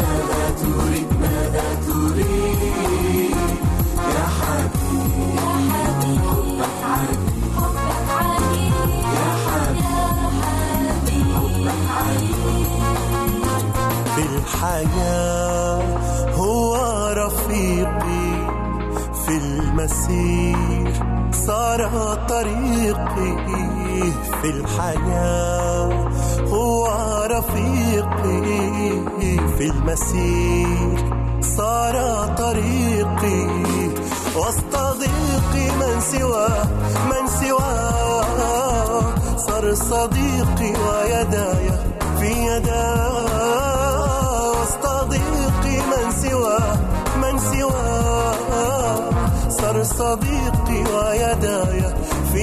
ماذا 0.00 0.54
تريد 0.62 1.08
ماذا 1.20 1.64
تريد 1.86 3.36
يا 3.96 4.26
حبيبي 4.38 5.38
حبك 6.26 6.76
عادي 6.84 7.38
حبك 7.56 8.08
عادي 8.10 8.66
يا 9.14 9.30
حبيبي 9.46 11.18
حبك 11.34 11.82
عادي 11.96 12.34
في 14.14 14.22
الحياة 14.36 15.82
هو 16.34 16.76
رفيقي 17.12 18.28
في 19.26 19.36
المسير 19.36 20.92
صار 21.32 21.80
طريقي. 22.28 23.36
في 24.42 24.48
الحياة 24.50 25.95
رفيقي 27.36 28.90
في 29.58 29.64
المسير 29.70 31.12
صار 31.56 31.96
طريقي 32.38 33.46
وسط 34.36 34.76
ضيقي 34.76 35.70
من 35.80 36.00
سواه 36.00 36.64
من 37.10 37.26
سواه 37.40 39.02
صار 39.36 39.74
صديقي 39.74 40.72
ويداي 40.84 41.70
في 42.20 42.30
يداه 42.46 43.80
وسط 44.50 44.86
ضيقي 45.08 45.76
من 45.90 46.10
سواه 46.22 46.76
من 47.22 47.38
سواه 47.38 49.10
صار 49.48 49.82
صديقي 49.82 50.80
ويداي 50.94 51.82
في 52.32 52.42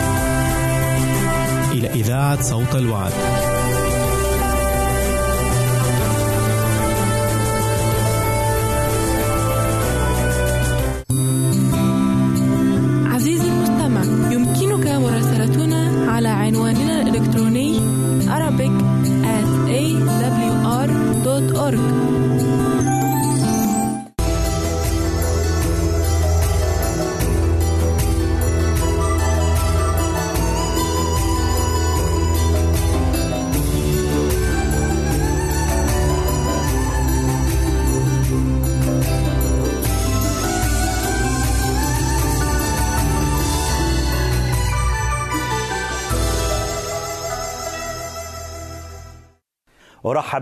إذاعة 1.95 2.41
صوت 2.41 2.75
الوعد. 2.75 3.60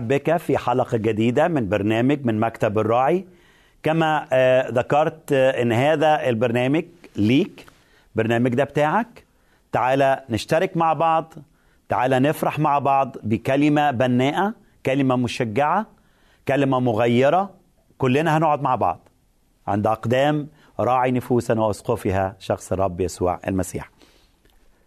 بك 0.08 0.36
في 0.36 0.58
حلقة 0.58 0.96
جديدة 0.98 1.48
من 1.48 1.68
برنامج 1.68 2.24
من 2.24 2.40
مكتب 2.40 2.78
الراعي. 2.78 3.24
كما 3.82 4.26
آه، 4.32 4.70
ذكرت 4.70 5.32
آه، 5.32 5.62
أن 5.62 5.72
هذا 5.72 6.28
البرنامج 6.28 6.84
ليك 7.16 7.66
برنامج 8.14 8.54
ده 8.54 8.64
بتاعك. 8.64 9.24
تعالى 9.72 10.24
نشترك 10.30 10.76
مع 10.76 10.92
بعض 10.92 11.34
تعالى 11.88 12.18
نفرح 12.18 12.58
مع 12.58 12.78
بعض 12.78 13.16
بكلمة 13.22 13.90
بناءة 13.90 14.54
كلمة 14.86 15.16
مشجعة 15.16 15.86
كلمة 16.48 16.80
مغيرة. 16.80 17.50
كلنا 17.98 18.36
هنقعد 18.36 18.62
مع 18.62 18.74
بعض. 18.74 19.08
عند 19.66 19.86
أقدام 19.86 20.48
راعي 20.80 21.10
نفوسنا 21.10 21.62
وأسقفها 21.62 22.36
شخص 22.38 22.72
الرب 22.72 23.00
يسوع 23.00 23.40
المسيح. 23.48 23.90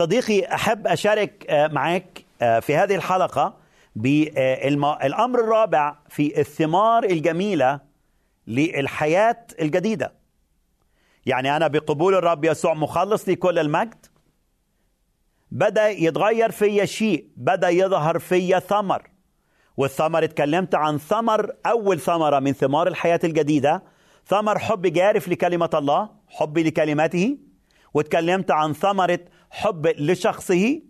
صديقي 0.02 0.54
أحب 0.56 0.88
أشارك 0.88 1.46
آه، 1.50 1.68
معك 1.68 2.24
آه، 2.42 2.60
في 2.60 2.76
هذه 2.76 2.96
الحلقة 2.96 3.54
بالأمر 3.96 5.40
الرابع 5.40 5.96
في 6.10 6.40
الثمار 6.40 7.04
الجميلة 7.04 7.80
للحياة 8.48 9.48
الجديدة. 9.62 10.14
يعني 11.26 11.56
أنا 11.56 11.68
بقبول 11.68 12.16
الرب 12.16 12.46
يسوع 12.46 12.74
مخلص 12.74 13.30
لكل 13.30 13.60
المجد. 13.60 14.06
بدأ 15.52 15.90
يتغير 15.90 16.52
فيا 16.52 16.86
شيء 16.86 17.28
بدأ 17.38 17.70
يظهر 17.70 18.20
فيا 18.20 18.60
ثمر. 18.60 19.10
والثمر 19.78 20.24
اتكلمت 20.24 20.76
عن 20.76 20.98
ثمر 20.98 21.52
أول 21.66 22.00
ثمرة 22.00 22.40
من 22.40 22.54
ثمار 22.54 22.88
الحياة 22.88 23.20
الجديدة. 23.24 23.84
ثمر 24.26 24.60
حب 24.60 24.82
جارف 24.82 25.28
لكلمة 25.28 25.70
الله 25.74 26.10
حبي 26.28 26.64
لكلماته. 26.64 27.38
واتكلمت 27.94 28.52
عن 28.52 28.74
ثمرة 28.74 29.20
حب 29.52 29.88
لشخصه. 29.88 30.82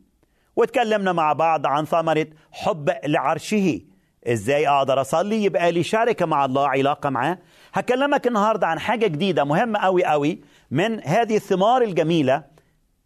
واتكلمنا 0.55 1.11
مع 1.11 1.33
بعض 1.33 1.65
عن 1.65 1.85
ثمرة 1.85 2.27
حب 2.51 2.89
لعرشه. 3.05 3.81
إزاي 4.27 4.67
أقدر 4.67 5.01
أصلي؟ 5.01 5.43
يبقى 5.43 5.71
لي 5.71 5.83
شركة 5.83 6.25
مع 6.25 6.45
الله 6.45 6.67
علاقة 6.67 7.09
معاه. 7.09 7.37
هكلمك 7.73 8.27
النهاردة 8.27 8.67
عن 8.67 8.79
حاجة 8.79 9.07
جديدة 9.07 9.43
مهمة 9.43 9.79
قوي 9.79 10.05
قوي 10.05 10.41
من 10.71 11.03
هذه 11.03 11.35
الثمار 11.35 11.81
الجميلة 11.81 12.43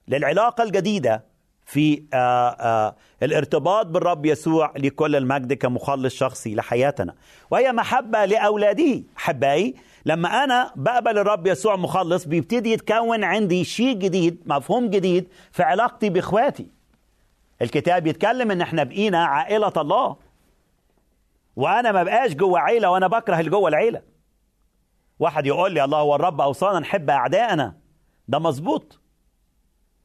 للعلاقة 0.08 0.64
الجديدة 0.64 1.26
في 1.66 2.04
آآ 2.14 2.58
آآ 2.60 2.96
الارتباط 3.24 3.86
بالرب 3.86 4.26
يسوع 4.26 4.74
لكل 4.78 5.16
المجد 5.16 5.54
كمخلص 5.54 6.16
شخصي 6.16 6.56
لحياتنا. 6.56 7.16
وهي 7.52 7.72
محبة 7.72 8.26
لأولاده. 8.26 9.04
أحبائي 9.18 9.76
لما 10.06 10.44
أنا 10.44 10.72
بقبل 10.76 11.18
الرب 11.18 11.48
يسوع 11.48 11.76
مخلص 11.76 12.26
بيبتدي 12.26 12.74
يتكون 12.74 13.24
عندي 13.24 13.64
شيء 13.64 13.94
جديد 13.94 14.44
مفهوم 14.46 14.90
جديد 14.90 15.28
في 15.52 15.64
علاقتي 15.64 16.10
بإخواتي. 16.10 16.77
الكتاب 17.62 18.08
يتكلم 18.08 18.52
إن 18.52 18.62
إحنا 18.62 18.84
بقينا 18.84 19.26
عائلة 19.26 19.74
الله. 19.78 20.16
وأنا 21.56 21.92
ما 21.92 22.04
بقاش 22.04 22.34
جوه 22.34 22.60
عيلة 22.60 22.90
وأنا 22.90 23.08
بكره 23.08 23.40
اللي 23.40 23.52
جوه 23.52 23.70
العيلة. 23.70 24.02
واحد 25.20 25.46
يقول 25.46 25.72
لي 25.72 25.84
الله 25.84 25.98
هو 25.98 26.16
الرب 26.16 26.42
أوصانا 26.42 26.80
نحب 26.80 27.10
أعدائنا. 27.10 27.76
ده 28.28 28.40
مظبوط. 28.40 29.00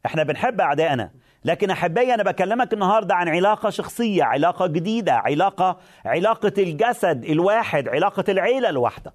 إحنا 0.07 0.23
بنحب 0.23 0.61
أعدائنا. 0.61 1.11
لكن 1.45 1.71
أحبائي 1.71 2.15
أنا 2.15 2.23
بكلمك 2.23 2.73
النهارده 2.73 3.15
عن 3.15 3.29
علاقة 3.29 3.71
شخصية 3.71 4.25
علاقة 4.25 4.67
جديدة 4.67 5.13
علاقة 5.15 5.79
علاقة 6.05 6.53
الجسد 6.59 7.25
الواحد 7.25 7.89
علاقة 7.89 8.25
العيلة 8.29 8.69
الواحدة. 8.69 9.13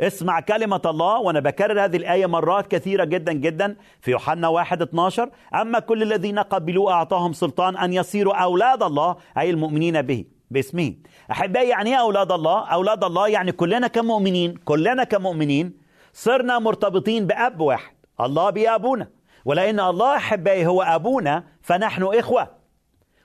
اسمع 0.00 0.40
كلمة 0.40 0.80
الله 0.86 1.18
وأنا 1.20 1.40
بكرر 1.40 1.84
هذه 1.84 1.96
الآية 1.96 2.26
مرات 2.26 2.66
كثيرة 2.66 3.04
جدا 3.04 3.32
جدا 3.32 3.76
في 4.00 4.10
يوحنا 4.10 4.48
1 4.48 4.82
12 4.82 5.30
أما 5.54 5.78
كل 5.78 6.02
الذين 6.02 6.38
قبلوه 6.38 6.92
أعطاهم 6.92 7.32
سلطان 7.32 7.76
أن 7.76 7.92
يصيروا 7.92 8.34
أولاد 8.34 8.82
الله 8.82 9.16
أي 9.38 9.50
المؤمنين 9.50 10.02
به 10.02 10.24
باسمه. 10.50 10.94
أحبائي 11.30 11.68
يعني 11.68 11.90
إيه 11.90 12.00
أولاد 12.00 12.32
الله؟ 12.32 12.64
أولاد 12.68 13.04
الله 13.04 13.28
يعني 13.28 13.52
كلنا 13.52 13.86
كمؤمنين 13.86 14.54
كلنا 14.64 15.04
كمؤمنين 15.04 15.76
صرنا 16.12 16.58
مرتبطين 16.58 17.26
بأب 17.26 17.60
واحد 17.60 17.94
الله 18.20 18.50
بأبونا. 18.50 19.08
ولأن 19.44 19.80
الله 19.80 20.16
أحبائي 20.16 20.66
هو 20.66 20.82
أبونا 20.82 21.44
فنحن 21.62 22.02
إخوة. 22.02 22.48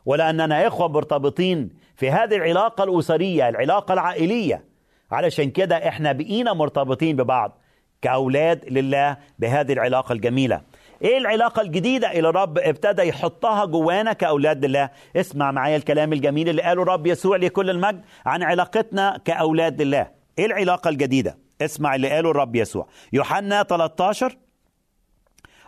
ولأننا 0.05 0.67
إخوة 0.67 0.87
مرتبطين 0.87 1.69
في 1.95 2.11
هذه 2.11 2.35
العلاقة 2.35 2.83
الأسرية 2.83 3.49
العلاقة 3.49 3.93
العائلية. 3.93 4.72
علشان 5.13 5.51
كده 5.51 5.87
إحنا 5.87 6.11
بقينا 6.11 6.53
مرتبطين 6.53 7.15
ببعض 7.15 7.57
كأولاد 8.01 8.65
لله 8.69 9.17
بهذه 9.39 9.73
العلاقة 9.73 10.13
الجميلة. 10.13 10.61
إيه 11.01 11.17
العلاقة 11.17 11.61
الجديدة 11.61 12.11
اللي 12.11 12.29
الرب 12.29 12.57
ابتدى 12.57 13.01
يحطها 13.01 13.65
جوانا 13.65 14.13
كأولاد 14.13 14.65
لله؟ 14.65 14.89
اسمع 15.15 15.51
معايا 15.51 15.77
الكلام 15.77 16.13
الجميل 16.13 16.49
اللي 16.49 16.61
قاله 16.61 16.81
الرب 16.81 17.07
يسوع 17.07 17.37
لكل 17.37 17.69
المجد 17.69 18.01
عن 18.25 18.43
علاقتنا 18.43 19.19
كأولاد 19.25 19.81
لله. 19.81 20.07
إيه 20.39 20.45
العلاقة 20.45 20.89
الجديدة؟ 20.89 21.37
اسمع 21.61 21.95
اللي 21.95 22.09
قاله 22.09 22.31
الرب 22.31 22.55
يسوع. 22.55 22.87
يوحنا 23.13 23.63
13 23.63 24.37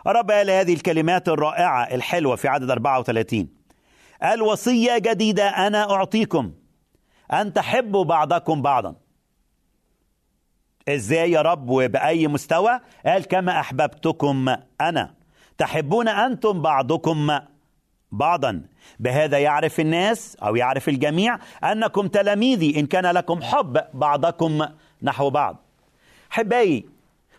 الرب 0.06 0.30
قال 0.30 0.50
هذه 0.50 0.74
الكلمات 0.74 1.28
الرائعة 1.28 1.82
الحلوة 1.94 2.36
في 2.36 2.48
عدد 2.48 2.70
34 2.70 3.48
قال 4.22 4.42
وصية 4.42 4.98
جديدة 4.98 5.48
أنا 5.48 5.90
أعطيكم. 5.90 6.52
أن 7.32 7.52
تحبوا 7.52 8.04
بعضكم 8.04 8.62
بعضا. 8.62 8.94
إزاي 10.88 11.30
يا 11.30 11.42
رب 11.42 11.70
وبأي 11.70 12.28
مستوى؟ 12.28 12.80
قال 13.06 13.24
كما 13.24 13.60
أحببتكم 13.60 14.56
أنا. 14.80 15.14
تحبون 15.58 16.08
أنتم 16.08 16.62
بعضكم 16.62 17.40
بعضا. 18.12 18.62
بهذا 18.98 19.38
يعرف 19.38 19.80
الناس 19.80 20.36
أو 20.36 20.56
يعرف 20.56 20.88
الجميع 20.88 21.38
أنكم 21.64 22.08
تلاميذي 22.08 22.80
إن 22.80 22.86
كان 22.86 23.06
لكم 23.06 23.42
حب 23.42 23.80
بعضكم 23.94 24.66
نحو 25.02 25.30
بعض. 25.30 25.56
حبايي 26.30 26.86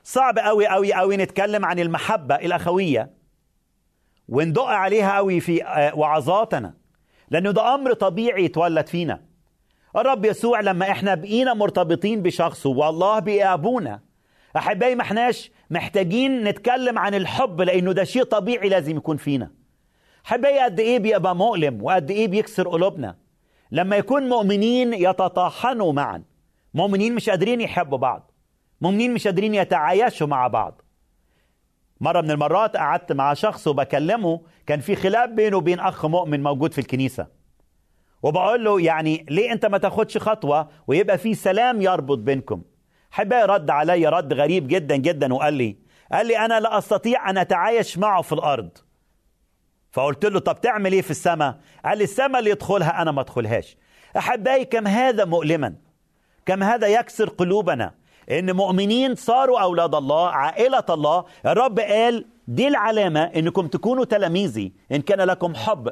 صعب 0.04 0.40
قوي 0.40 0.68
قوي 0.68 0.94
قوي 0.94 1.18
نتكلم 1.18 1.66
عن 1.66 1.80
المحبة 1.80 2.36
الأخوية. 2.36 3.10
وندق 4.30 4.66
عليها 4.66 5.16
قوي 5.16 5.40
في 5.40 5.64
آه، 5.66 5.96
وعظاتنا. 5.96 6.74
لأنه 7.30 7.52
ده 7.52 7.76
أمر 7.76 7.94
طبيعي 7.94 8.46
يتولد 8.46 8.88
فينا. 8.88 9.22
الرب 9.98 10.26
يسوع 10.26 10.62
لما 10.62 10.92
إحنا 10.92 11.16
بقينا 11.16 11.54
مرتبطين 11.54 12.22
بشخصه 12.22 12.70
والله 12.70 13.20
بقى 13.20 13.54
ابونا 13.54 14.00
أحبائي 14.58 14.96
ما 14.96 15.02
احناش 15.02 15.52
محتاجين 15.70 16.44
نتكلم 16.44 17.00
عن 17.00 17.16
الحب 17.16 17.62
لأنه 17.62 17.92
ده 17.92 18.04
شيء 18.04 18.24
طبيعي 18.24 18.70
لازم 18.70 18.98
يكون 18.98 19.18
فينا. 19.18 19.52
أحبائي 20.26 20.60
قد 20.60 20.80
إيه 20.80 21.00
بيبقى 21.00 21.36
مؤلم 21.36 21.84
وقد 21.84 22.12
إيه 22.12 22.28
بيكسر 22.28 22.68
قلوبنا؟ 22.68 23.16
لما 23.72 23.96
يكون 23.96 24.30
مؤمنين 24.30 24.94
يتطاحنوا 24.94 25.94
معا. 25.94 26.24
مؤمنين 26.74 27.16
مش 27.16 27.30
قادرين 27.30 27.62
يحبوا 27.62 27.98
بعض. 27.98 28.32
مؤمنين 28.82 29.14
مش 29.14 29.28
قادرين 29.28 29.56
يتعايشوا 29.56 30.28
مع 30.28 30.48
بعض. 30.48 30.82
مرة 32.02 32.22
من 32.22 32.32
المرات 32.32 32.78
قعدت 32.78 33.12
مع 33.12 33.34
شخص 33.34 33.68
وبكلمه 33.68 34.42
كان 34.68 34.80
في 34.80 34.96
خلاف 34.96 35.30
بينه 35.30 35.58
وبين 35.58 35.80
أخ 35.80 36.06
مؤمن 36.06 36.44
موجود 36.44 36.74
في 36.74 36.82
الكنيسة. 36.82 37.37
وبقول 38.24 38.64
له 38.64 38.82
يعني 38.82 39.26
ليه 39.30 39.52
أنت 39.52 39.66
ما 39.66 39.78
تاخدش 39.78 40.18
خطوة 40.18 40.70
ويبقى 40.88 41.18
في 41.18 41.34
سلام 41.34 41.82
يربط 41.82 42.18
بينكم؟ 42.18 42.62
حبايبي 43.12 43.54
رد 43.54 43.70
علي 43.70 44.08
رد 44.08 44.34
غريب 44.34 44.68
جدا 44.68 44.96
جدا 44.96 45.34
وقال 45.34 45.54
لي 45.54 45.78
قال 46.12 46.28
لي 46.28 46.38
أنا 46.38 46.60
لا 46.60 46.78
أستطيع 46.78 47.30
أن 47.30 47.38
أتعايش 47.38 47.98
معه 47.98 48.22
في 48.22 48.34
الأرض. 48.34 48.70
فقلت 49.92 50.26
له 50.26 50.40
طب 50.40 50.62
تعمل 50.62 50.94
إيه 50.94 51.02
في 51.02 51.12
السماء؟ 51.12 51.58
قال 51.86 51.98
لي 51.98 52.04
السماء 52.04 52.40
اللي 52.40 52.50
يدخلها 52.50 53.02
أنا 53.02 53.12
ما 53.12 53.22
أدخلهاش. 53.22 53.78
أحبائي 54.18 54.66
كم 54.66 54.88
هذا 54.88 55.26
مؤلما؟ 55.26 55.76
كم 56.46 56.64
هذا 56.64 56.88
يكسر 56.88 57.30
قلوبنا 57.30 57.94
إن 58.32 58.56
مؤمنين 58.56 59.16
صاروا 59.16 59.60
أولاد 59.62 59.96
الله 59.96 60.30
عائلة 60.30 60.86
الله. 60.90 61.26
الرب 61.46 61.80
قال 61.80 62.26
دي 62.48 62.68
العلامة 62.68 63.24
إنكم 63.24 63.68
تكونوا 63.68 64.06
تلاميذي 64.06 64.74
إن 64.92 65.02
كان 65.02 65.22
لكم 65.22 65.56
حب 65.56 65.90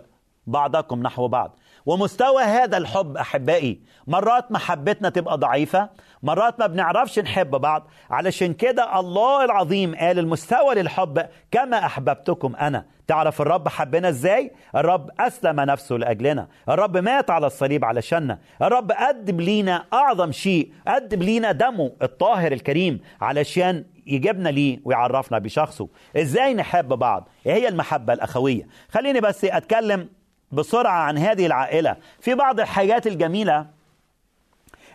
بعضكم 0.48 1.02
نحو 1.02 1.28
بعض. 1.28 1.60
ومستوى 1.86 2.44
هذا 2.44 2.78
الحب 2.78 3.18
أحبائي 3.18 3.82
مرات 4.08 4.52
محبتنا 4.52 5.10
تبقى 5.10 5.38
ضعيفة 5.38 5.90
مرات 6.24 6.60
ما 6.60 6.68
بنعرفش 6.68 7.20
نحب 7.20 7.50
بعض 7.52 7.88
علشان 8.10 8.54
كده 8.54 9.00
الله 9.00 9.46
العظيم 9.46 9.96
قال 9.96 10.20
المستوى 10.20 10.76
للحب 10.76 11.26
كما 11.52 11.86
أحببتكم 11.86 12.56
أنا. 12.56 12.86
تعرف 13.08 13.42
الرب 13.42 13.68
حبنا 13.68 14.10
إزاي؟ 14.10 14.52
الرب 14.76 15.10
أسلم 15.20 15.62
نفسه 15.62 15.96
لأجلنا. 15.96 16.48
الرب 16.70 16.98
مات 16.98 17.30
على 17.30 17.48
الصليب 17.48 17.86
علشاننا. 17.86 18.40
الرب 18.62 18.92
قدم 18.92 19.42
لينا 19.42 19.86
أعظم 19.94 20.32
شيء 20.32 20.72
قدم 20.88 21.20
لينا 21.20 21.52
دمه 21.52 21.92
الطاهر 22.02 22.52
الكريم 22.52 23.00
علشان 23.22 23.86
يجيبنا 24.08 24.50
ليه 24.50 24.80
ويعرفنا 24.86 25.40
بشخصه. 25.40 25.88
إزاي 26.18 26.54
نحب 26.54 26.88
بعض؟ 26.88 27.30
إيه 27.46 27.54
هي 27.54 27.68
المحبة 27.68 28.14
الأخوية؟ 28.14 28.68
خليني 28.90 29.20
بس 29.22 29.46
أتكلم 29.46 30.10
بسرعة 30.56 31.00
عن 31.00 31.18
هذه 31.18 31.46
العائلة. 31.46 31.96
في 32.20 32.36
بعض 32.36 32.60
الحاجات 32.60 33.08
الجميلة 33.08 33.68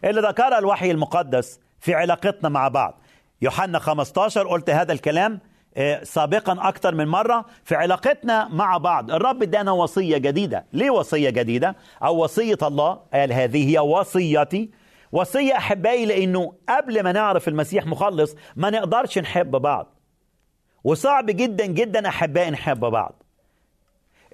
اللي 0.05 0.21
ذكرها 0.21 0.59
الوحي 0.59 0.91
المقدس 0.91 1.61
في 1.81 1.95
علاقتنا 1.95 2.49
مع 2.49 2.69
بعض. 2.69 3.01
يوحنا 3.43 3.79
15 3.79 4.49
قلت 4.49 4.71
هذا 4.71 4.93
الكلام 4.93 5.41
آه، 5.77 6.05
سابقا 6.05 6.69
أكثر 6.69 6.95
من 6.95 7.09
مرة 7.09 7.45
في 7.65 7.75
علاقتنا 7.75 8.49
مع 8.49 8.79
بعض. 8.79 9.11
الرب 9.11 9.43
إدانا 9.43 9.73
وصية 9.73 10.19
جديدة. 10.19 10.65
ليه 10.73 10.91
وصية 10.91 11.31
جديدة؟ 11.31 11.77
أو 12.03 12.25
وصية 12.25 12.59
الله 12.63 13.01
قال 13.15 13.33
هذه 13.33 13.71
هي 13.75 13.79
وصيتي. 13.79 14.71
وصية 15.13 15.57
أحبائي 15.57 16.07
لأنه 16.07 16.53
قبل 16.69 17.03
ما 17.05 17.13
نعرف 17.13 17.49
المسيح 17.49 17.87
مخلص 17.87 18.37
ما 18.57 18.71
نقدرش 18.71 19.19
نحب 19.19 19.51
بعض. 19.51 19.95
وصعب 20.85 21.27
جدا 21.27 21.67
جدا 21.67 22.09
أحبائي 22.09 22.51
نحب 22.51 22.81
بعض. 22.81 23.20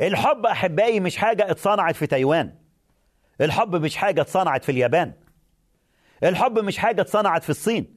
الحب 0.01 0.47
أحبائي 0.47 1.01
مش 1.01 1.17
حاجة 1.17 1.51
اتصنعت 1.51 1.97
في 1.97 2.07
تايوان. 2.07 2.55
الحب 3.41 3.77
مش 3.77 3.97
حاجة 3.97 4.21
اتصنعت 4.21 4.65
في 4.65 4.73
اليابان. 4.73 5.13
الحب 6.25 6.59
مش 6.59 6.79
حاجة 6.79 7.01
اتصنعت 7.01 7.43
في 7.43 7.51
الصين. 7.51 7.97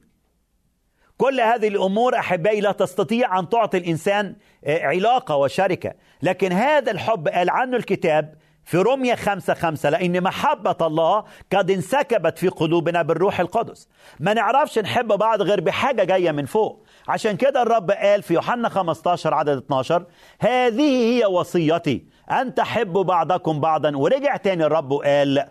كل 1.16 1.40
هذه 1.40 1.68
الأمور 1.68 2.18
أحبائي 2.18 2.60
لا 2.60 2.72
تستطيع 2.72 3.38
أن 3.38 3.48
تعطي 3.48 3.78
الإنسان 3.78 4.36
آه، 4.64 4.86
علاقة 4.86 5.36
وشركة. 5.36 5.94
لكن 6.22 6.52
هذا 6.52 6.90
الحب 6.90 7.28
قال 7.28 7.50
عنه 7.50 7.76
الكتاب 7.76 8.34
في 8.64 8.78
رمية 8.78 9.14
خمسة 9.14 9.54
خمسة 9.54 9.90
لأن 9.90 10.22
محبة 10.22 10.76
الله 10.80 11.24
قد 11.52 11.70
انسكبت 11.70 12.38
في 12.38 12.48
قلوبنا 12.48 13.02
بالروح 13.02 13.40
القدس. 13.40 13.88
ما 14.20 14.34
نعرفش 14.34 14.78
نحب 14.78 15.06
بعض 15.06 15.42
غير 15.42 15.60
بحاجة 15.60 16.04
جاية 16.04 16.30
من 16.30 16.46
فوق. 16.46 16.84
عشان 17.08 17.36
كده 17.36 17.62
الرب 17.62 17.90
قال 17.90 18.22
في 18.22 18.34
يوحنا 18.34 18.68
15 18.68 19.34
عدد 19.34 19.56
12 19.56 20.06
هذه 20.40 21.18
هي 21.20 21.24
وصيتي 21.24 22.04
أن 22.30 22.54
تحبوا 22.54 23.04
بعضكم 23.04 23.60
بعضا. 23.60 23.96
ورجع 23.96 24.36
تاني 24.36 24.64
الرب 24.64 24.90
وقال 24.90 25.48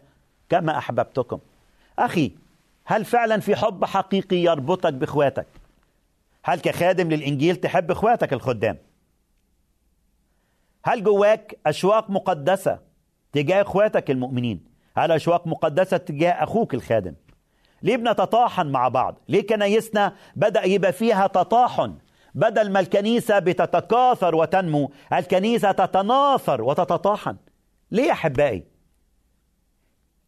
كما 0.50 0.78
أحببتكم. 0.78 1.40
أخي 2.00 2.32
هل 2.86 3.06
فعلا 3.06 3.40
في 3.40 3.56
حب 3.56 3.86
حقيقي 3.86 4.38
يربطك 4.38 4.94
بإخواتك؟ 4.94 5.48
هل 6.44 6.60
كخادم 6.60 7.10
للإنجيل 7.10 7.56
تحب 7.56 7.92
إخواتك 7.92 8.34
الخدام؟ 8.34 8.78
هل 10.84 11.04
جواك 11.04 11.58
أشواق 11.66 12.10
مقدسة 12.10 12.89
تجاه 13.32 13.62
اخواتك 13.62 14.12
المؤمنين 14.12 14.66
هل 14.98 15.12
أشواق 15.12 15.48
مقدسة 15.48 15.98
تجاه 15.98 16.32
أخوك 16.32 16.74
الخادم 16.74 17.14
ليه 17.82 17.98
بنتطاحن 17.98 18.68
مع 18.68 18.88
بعض 18.88 19.20
ليه 19.30 19.48
كنايسنا 19.48 20.14
بدأ 20.36 20.64
يبقى 20.64 20.94
فيها 20.94 21.28
تطاحن 21.28 21.98
بدل 22.36 22.72
ما 22.72 22.80
الكنيسة 22.80 23.40
بتتكاثر 23.40 24.36
وتنمو 24.36 24.92
الكنيسة 25.14 25.72
تتناثر 25.72 26.62
وتتطاحن 26.62 27.38
ليه 27.92 28.04
يا 28.04 28.12
أحبائي 28.12 28.64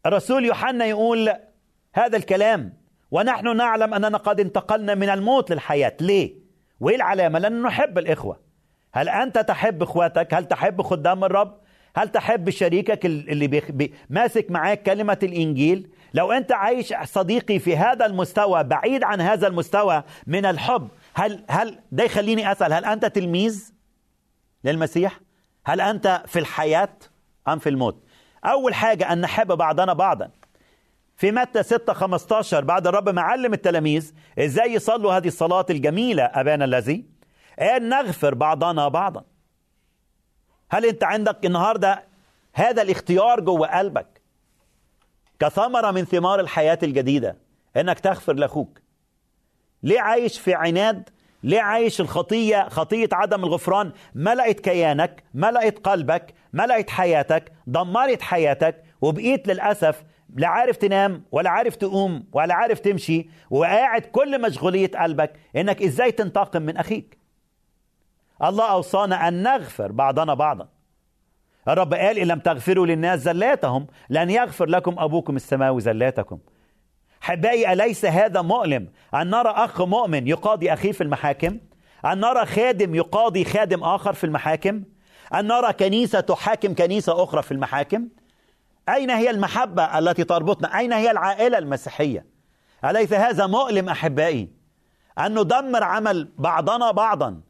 الرسول 0.06 0.44
يوحنا 0.44 0.84
يقول 0.84 1.32
هذا 1.94 2.16
الكلام 2.16 2.72
ونحن 3.10 3.56
نعلم 3.56 3.94
أننا 3.94 4.18
قد 4.18 4.40
انتقلنا 4.40 4.94
من 4.94 5.08
الموت 5.08 5.52
للحياة 5.52 5.96
ليه؟ 6.00 6.34
وإيه 6.80 6.96
العلامة؟ 6.96 7.38
لأننا 7.38 7.68
نحب 7.68 7.98
الإخوة 7.98 8.40
هل 8.92 9.08
أنت 9.08 9.38
تحب 9.38 9.82
إخواتك؟ 9.82 10.34
هل 10.34 10.44
تحب 10.44 10.82
خدام 10.82 11.24
الرب؟ 11.24 11.60
هل 11.96 12.08
تحب 12.08 12.50
شريكك 12.50 13.06
اللي. 13.06 13.46
بي... 13.46 13.94
ماسك 14.10 14.50
معاك 14.50 14.82
كلمة 14.82 15.18
الإنجيل؟ 15.22 15.90
لو 16.14 16.32
أنت 16.32 16.52
عايش 16.52 16.94
صديقي 17.04 17.58
في 17.58 17.76
هذا 17.76 18.06
المستوى 18.06 18.64
بعيد 18.64 19.04
عن 19.04 19.20
هذا 19.20 19.46
المستوى 19.46 20.02
من 20.26 20.46
الحب 20.46 20.88
هل 21.14 21.44
هل 21.48 21.78
ده 21.92 22.04
يخليني 22.04 22.52
أسأل 22.52 22.72
هل 22.72 22.84
أنت 22.84 23.06
تلميذ 23.06 23.72
للمسيح؟ 24.64 25.20
هل 25.64 25.80
أنت 25.80 26.22
في 26.26 26.38
الحياة 26.38 26.96
أم 27.48 27.58
في 27.58 27.68
الموت؟ 27.68 28.04
أول 28.44 28.74
حاجة 28.74 29.12
أن 29.12 29.20
نحب 29.20 29.46
بعضنا 29.46 29.92
بعضا 29.92 30.30
في 31.16 31.32
متى 31.32 31.62
6 31.62 31.92
15 31.92 32.64
بعد 32.64 32.86
الرب 32.86 33.08
ما 33.08 33.22
علم 33.22 33.52
التلاميذ 33.52 34.12
إزاي 34.38 34.72
يصلوا 34.74 35.12
هذه 35.12 35.28
الصلاة 35.28 35.66
الجميلة 35.70 36.22
أبانا 36.22 36.64
الذي 36.64 37.04
قال 37.58 37.88
نغفر 37.88 38.34
بعضنا 38.34 38.88
بعضا 38.88 39.24
هل 40.72 40.86
انت 40.86 41.04
عندك 41.04 41.46
النهارده 41.46 42.04
هذا 42.54 42.82
الاختيار 42.82 43.40
جوه 43.40 43.78
قلبك 43.78 44.22
كثمرة 45.40 45.90
من 45.90 46.04
ثمار 46.04 46.40
الحياة 46.40 46.78
الجديدة 46.82 47.36
انك 47.76 48.00
تغفر 48.00 48.32
لأخوك؟ 48.32 48.78
ليه 49.82 50.00
عايش 50.00 50.38
في 50.38 50.54
عناد؟ 50.54 51.08
ليه 51.42 51.60
عايش 51.60 52.00
الخطية 52.00 52.68
خطية 52.68 53.08
عدم 53.12 53.44
الغفران؟ 53.44 53.92
ملأت 54.14 54.60
كيانك 54.60 55.22
ملأت 55.34 55.78
قلبك 55.78 56.34
ملأت 56.52 56.90
حياتك 56.90 57.52
دمرت 57.66 58.22
حياتك 58.22 58.84
وبقيت 59.00 59.48
للأسف 59.48 60.02
لا 60.36 60.48
عارف 60.48 60.76
تنام 60.76 61.22
ولا 61.32 61.50
عارف 61.50 61.76
تقوم 61.76 62.24
ولا 62.32 62.54
عارف 62.54 62.80
تمشي 62.80 63.28
وقاعد 63.50 64.02
كل 64.02 64.42
مشغولية 64.42 64.90
قلبك 64.90 65.32
إنك 65.56 65.82
إزاي 65.82 66.12
تنتقم 66.12 66.62
من 66.62 66.76
أخيك. 66.76 67.21
الله 68.44 68.70
أوصانا 68.70 69.28
أن 69.28 69.42
نغفر 69.42 69.92
بعضنا 69.92 70.34
بعضا. 70.34 70.68
الرب 71.68 71.94
قال 71.94 72.18
إن 72.18 72.26
لم 72.26 72.38
تغفروا 72.38 72.86
للناس 72.86 73.20
زلاتهم 73.20 73.86
لن 74.10 74.30
يغفر 74.30 74.66
لكم 74.66 74.94
أبوكم 74.98 75.36
السماوي 75.36 75.80
زلاتكم. 75.80 76.38
حبائي 77.20 77.72
أليس 77.72 78.04
هذا 78.04 78.42
مؤلم؟ 78.42 78.88
أن 79.14 79.30
نرى 79.30 79.48
أخ 79.48 79.82
مؤمن 79.82 80.28
يقاضي 80.28 80.72
أخيه 80.72 80.92
في 80.92 81.00
المحاكم؟ 81.00 81.58
أن 82.04 82.20
نرى 82.20 82.46
خادم 82.46 82.94
يقاضي 82.94 83.44
خادم 83.44 83.84
آخر 83.84 84.12
في 84.12 84.24
المحاكم؟ 84.24 84.82
أن 85.34 85.46
نرى 85.46 85.72
كنيسة 85.72 86.20
تحاكم 86.20 86.74
كنيسة 86.74 87.22
أخرى 87.22 87.42
في 87.42 87.52
المحاكم؟ 87.52 88.08
أين 88.88 89.10
هي 89.10 89.30
المحبة 89.30 89.98
التي 89.98 90.24
تربطنا؟ 90.24 90.78
أين 90.78 90.92
هي 90.92 91.10
العائلة 91.10 91.58
المسيحية؟ 91.58 92.26
أليس 92.84 93.12
هذا 93.12 93.46
مؤلم 93.46 93.88
أحبائي؟ 93.88 94.48
أن 95.18 95.38
ندمر 95.38 95.84
عمل 95.84 96.28
بعضنا 96.38 96.90
بعضا. 96.90 97.40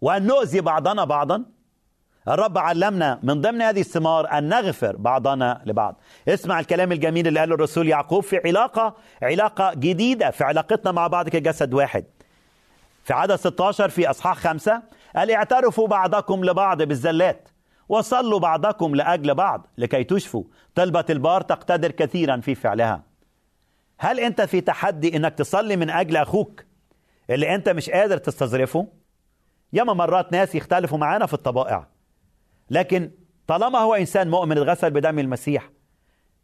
وأن 0.00 0.26
نؤذي 0.26 0.60
بعضنا 0.60 1.04
بعضا. 1.04 1.44
الرب 2.28 2.58
علمنا 2.58 3.20
من 3.22 3.40
ضمن 3.40 3.62
هذه 3.62 3.80
الثمار 3.80 4.38
أن 4.38 4.48
نغفر 4.48 4.96
بعضنا 4.96 5.62
لبعض. 5.66 6.00
اسمع 6.28 6.60
الكلام 6.60 6.92
الجميل 6.92 7.28
اللي 7.28 7.40
قاله 7.40 7.54
الرسول 7.54 7.88
يعقوب 7.88 8.22
في 8.22 8.40
علاقة 8.44 8.96
علاقة 9.22 9.74
جديدة 9.74 10.30
في 10.30 10.44
علاقتنا 10.44 10.92
مع 10.92 11.06
بعض 11.06 11.28
كجسد 11.28 11.74
واحد. 11.74 12.04
في 13.04 13.12
عدد 13.12 13.36
16 13.36 13.88
في 13.88 14.10
أصحاح 14.10 14.36
خمسة 14.36 14.82
قال 15.16 15.30
اعترفوا 15.30 15.88
بعضكم 15.88 16.44
لبعض 16.44 16.82
بالزلات 16.82 17.48
وصلوا 17.88 18.38
بعضكم 18.38 18.94
لأجل 18.94 19.34
بعض 19.34 19.66
لكي 19.78 20.04
تشفوا. 20.04 20.44
طلبة 20.74 21.04
البار 21.10 21.40
تقتدر 21.40 21.90
كثيرا 21.90 22.36
في 22.40 22.54
فعلها. 22.54 23.02
هل 23.98 24.20
أنت 24.20 24.40
في 24.40 24.60
تحدي 24.60 25.16
أنك 25.16 25.34
تصلي 25.34 25.76
من 25.76 25.90
أجل 25.90 26.16
أخوك؟ 26.16 26.64
اللي 27.30 27.54
أنت 27.54 27.68
مش 27.68 27.90
قادر 27.90 28.18
تستظرفه؟ 28.18 28.97
ياما 29.72 29.92
مرات 29.92 30.32
ناس 30.32 30.54
يختلفوا 30.54 30.98
معانا 30.98 31.26
في 31.26 31.34
الطبائع. 31.34 31.88
لكن 32.70 33.10
طالما 33.46 33.78
هو 33.78 33.94
إنسان 33.94 34.30
مؤمن 34.30 34.58
اتغسل 34.58 34.90
بدم 34.90 35.18
المسيح 35.18 35.70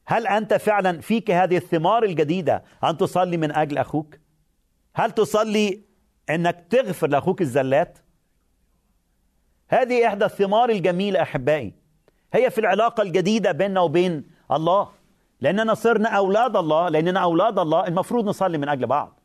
هل 0.06 0.26
أنت 0.26 0.54
فعلا 0.54 1.00
فيك 1.00 1.30
هذه 1.30 1.56
الثمار 1.56 2.02
الجديدة 2.02 2.64
أن 2.84 2.96
تصلي 2.96 3.36
من 3.36 3.52
أجل 3.52 3.78
أخوك؟ 3.78 4.18
هل 4.94 5.10
تصلي 5.10 5.84
أنك 6.30 6.66
تغفر 6.70 7.06
لأخوك 7.06 7.40
الزلات؟ 7.40 7.98
هذه 9.68 10.06
إحدى 10.06 10.24
الثمار 10.24 10.70
الجميلة 10.70 11.22
أحبائي. 11.22 11.74
هي 12.32 12.50
في 12.50 12.58
العلاقة 12.58 13.02
الجديدة 13.02 13.52
بيننا 13.52 13.80
وبين 13.80 14.24
الله. 14.52 14.88
لأننا 15.40 15.74
صرنا 15.74 16.08
أولاد 16.08 16.56
الله 16.56 16.88
لأننا 16.88 17.20
أولاد 17.20 17.58
الله 17.58 17.86
المفروض 17.86 18.24
نصلي 18.24 18.58
من 18.58 18.68
أجل 18.68 18.86
بعض. 18.86 19.20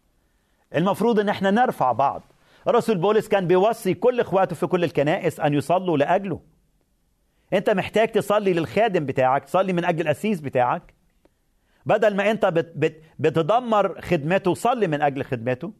المفروض 0.76 1.20
أن 1.20 1.30
إحنا 1.30 1.52
نرفع 1.52 1.92
بعض. 1.92 2.22
رسول 2.68 2.98
بولس 2.98 3.28
كان 3.28 3.48
بيوصي 3.48 3.94
كل 3.94 4.20
إخواته 4.20 4.56
في 4.56 4.68
كل 4.68 4.84
الكنائس 4.84 5.40
أن 5.40 5.54
يصلوا 5.54 5.98
لأجله. 5.98 6.40
أنت 7.54 7.70
محتاج 7.70 8.12
تصلي 8.12 8.54
للخادم 8.54 9.06
بتاعك 9.06 9.46
تصلي 9.46 9.74
من 9.74 9.86
أجل 9.86 10.02
الأسيس 10.02 10.42
بتاعك. 10.42 10.94
بدل 11.86 12.16
ما 12.16 12.32
أنت 12.32 12.46
بت 12.46 12.72
بت 12.76 13.04
بتدمر 13.20 14.02
خدمته 14.02 14.54
صلي 14.54 14.88
من 14.88 15.02
أجل 15.02 15.24
خدمته. 15.24 15.74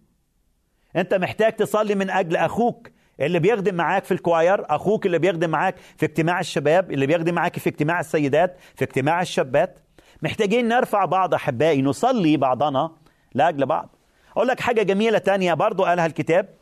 أنت 0.96 1.14
محتاج 1.14 1.54
تصلي 1.54 1.96
من 1.96 2.10
أجل 2.10 2.36
أخوك 2.36 2.90
اللي 3.20 3.40
بيخدم 3.40 3.76
معاك 3.76 4.04
في 4.04 4.12
الكواير 4.12 4.66
أخوك 4.76 5.06
اللي 5.06 5.20
بيخدم 5.20 5.50
معاك 5.50 5.76
في 5.98 6.06
اجتماع 6.06 6.40
الشباب 6.40 6.92
اللي 6.92 7.08
بيخدم 7.08 7.36
معاك 7.36 7.60
في 7.60 7.70
اجتماع 7.70 8.00
السيدات 8.00 8.58
في 8.76 8.84
اجتماع 8.84 9.22
الشابات. 9.22 9.80
محتاجين 10.22 10.68
نرفع 10.68 11.06
بعض 11.06 11.34
أحبائي 11.34 11.82
نصلي 11.82 12.38
بعضنا 12.38 12.92
لأجل 13.34 13.66
بعض. 13.66 13.96
أقول 14.32 14.48
لك 14.48 14.60
حاجة 14.60 14.84
جميلة 14.84 15.18
تانية 15.18 15.54
برضو 15.54 15.84
قالها 15.84 16.06
الكتاب. 16.06 16.59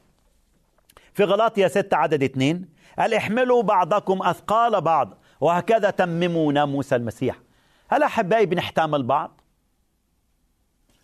في 1.17 1.23
غلاطيا 1.23 1.67
6 1.67 1.97
عدد 1.97 2.23
2 2.23 2.65
قال 2.99 3.13
احملوا 3.13 3.63
بعضكم 3.63 4.21
أثقال 4.21 4.81
بعض 4.81 5.17
وهكذا 5.41 5.89
تمموا 5.89 6.53
ناموس 6.53 6.93
المسيح. 6.93 7.39
هل 7.89 8.03
أحبائي 8.03 8.45
بنحتمل 8.45 9.03
بعض. 9.03 9.41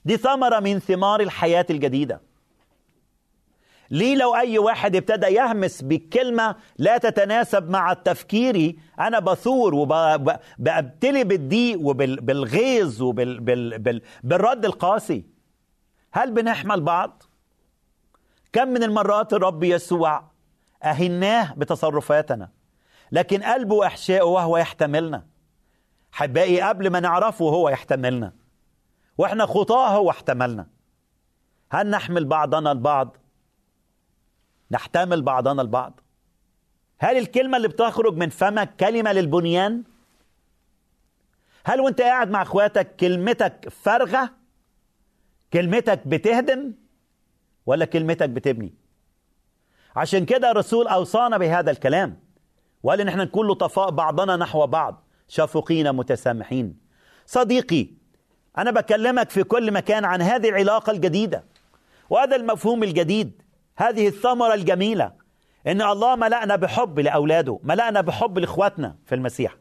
دي 0.05 0.17
ثمرة 0.17 0.59
من 0.59 0.79
ثمار 0.79 1.21
الحياة 1.21 1.65
الجديدة. 1.69 2.21
ليه 3.91 4.15
لو 4.15 4.35
أي 4.35 4.57
واحد 4.57 4.95
ابتدى 4.95 5.27
يهمس 5.27 5.81
بكلمة 5.81 6.55
لا 6.77 6.97
تتناسب 6.97 7.69
مع 7.69 7.93
تفكيري 7.93 8.79
أنا 8.99 9.19
بثور 9.19 9.75
وبابتلي 9.75 11.23
بالضيق 11.23 11.79
وبالغيظ 11.79 13.01
وبالرد 13.01 14.65
القاسي. 14.65 15.25
هل 16.11 16.31
بنحمل 16.31 16.81
بعض؟ 16.81 17.23
كم 18.53 18.67
من 18.67 18.83
المرات 18.83 19.33
الرب 19.33 19.63
يسوع 19.63 20.23
أهناه 20.83 21.53
بتصرفاتنا 21.53 22.49
لكن 23.11 23.43
قلبه 23.43 23.87
إحشائه 23.87 24.21
وهو 24.21 24.57
يحتملنا. 24.57 25.25
حبائي 26.11 26.61
قبل 26.61 26.89
ما 26.89 26.99
نعرفه 26.99 27.45
هو 27.45 27.69
يحتملنا. 27.69 28.33
وإحنا 29.17 29.45
خطاه 29.45 29.95
هو 29.95 30.09
احتملنا. 30.09 30.67
هل 31.71 31.89
نحمل 31.89 32.25
بعضنا 32.25 32.71
البعض؟ 32.71 33.17
نحتمل 34.71 35.21
بعضنا 35.21 35.61
البعض. 35.61 35.99
هل 36.99 37.17
الكلمة 37.17 37.57
اللي 37.57 37.67
بتخرج 37.67 38.17
من 38.17 38.29
فمك 38.29 38.75
كلمة 38.75 39.11
للبنيان؟ 39.11 39.83
هل 41.65 41.81
وأنت 41.81 42.01
قاعد 42.01 42.29
مع 42.29 42.41
أخواتك 42.41 42.95
كلمتك 42.95 43.69
فارغة؟ 43.69 44.29
كلمتك 45.53 46.07
بتهدم؟ 46.07 46.73
ولا 47.65 47.85
كلمتك 47.85 48.29
بتبني. 48.29 48.73
عشان 49.95 50.25
كده 50.25 50.51
الرسول 50.51 50.87
أوصانا 50.87 51.37
بهذا 51.37 51.71
الكلام. 51.71 52.19
وقال 52.83 53.01
إن 53.01 53.07
إحنا 53.07 53.23
نكون 53.23 53.47
لطفاء 53.47 53.89
بعضنا 53.89 54.35
نحو 54.35 54.67
بعض. 54.67 55.03
شفقين 55.27 55.91
متسامحين. 55.91 56.77
صديقي 57.25 57.87
أنا 58.57 58.71
بكلمك 58.71 59.29
في 59.29 59.43
كل 59.43 59.71
مكان 59.71 60.05
عن 60.05 60.21
هذه 60.21 60.49
العلاقة 60.49 60.91
الجديدة. 60.91 61.43
وهذا 62.09 62.35
المفهوم 62.35 62.83
الجديد. 62.83 63.41
هذه 63.77 64.07
الثمرة 64.07 64.53
الجميلة. 64.53 65.11
إن 65.67 65.81
الله 65.81 66.15
ملأنا 66.15 66.55
بحب 66.55 66.99
لأولاده 66.99 67.59
ملأنا 67.63 68.01
بحب 68.01 68.39
لإخواتنا 68.39 68.95
في 69.05 69.15
المسيح. 69.15 69.55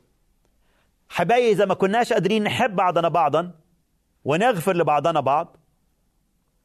حبايبي 1.09 1.51
إذا 1.51 1.65
ما 1.65 1.75
كناش 1.75 2.13
قادرين 2.13 2.45
نحب 2.45 2.77
بعضنا 2.77 3.09
بعضا 3.09 3.51
ونغفر 4.25 4.77
لبعضنا 4.77 5.21
بعض 5.21 5.57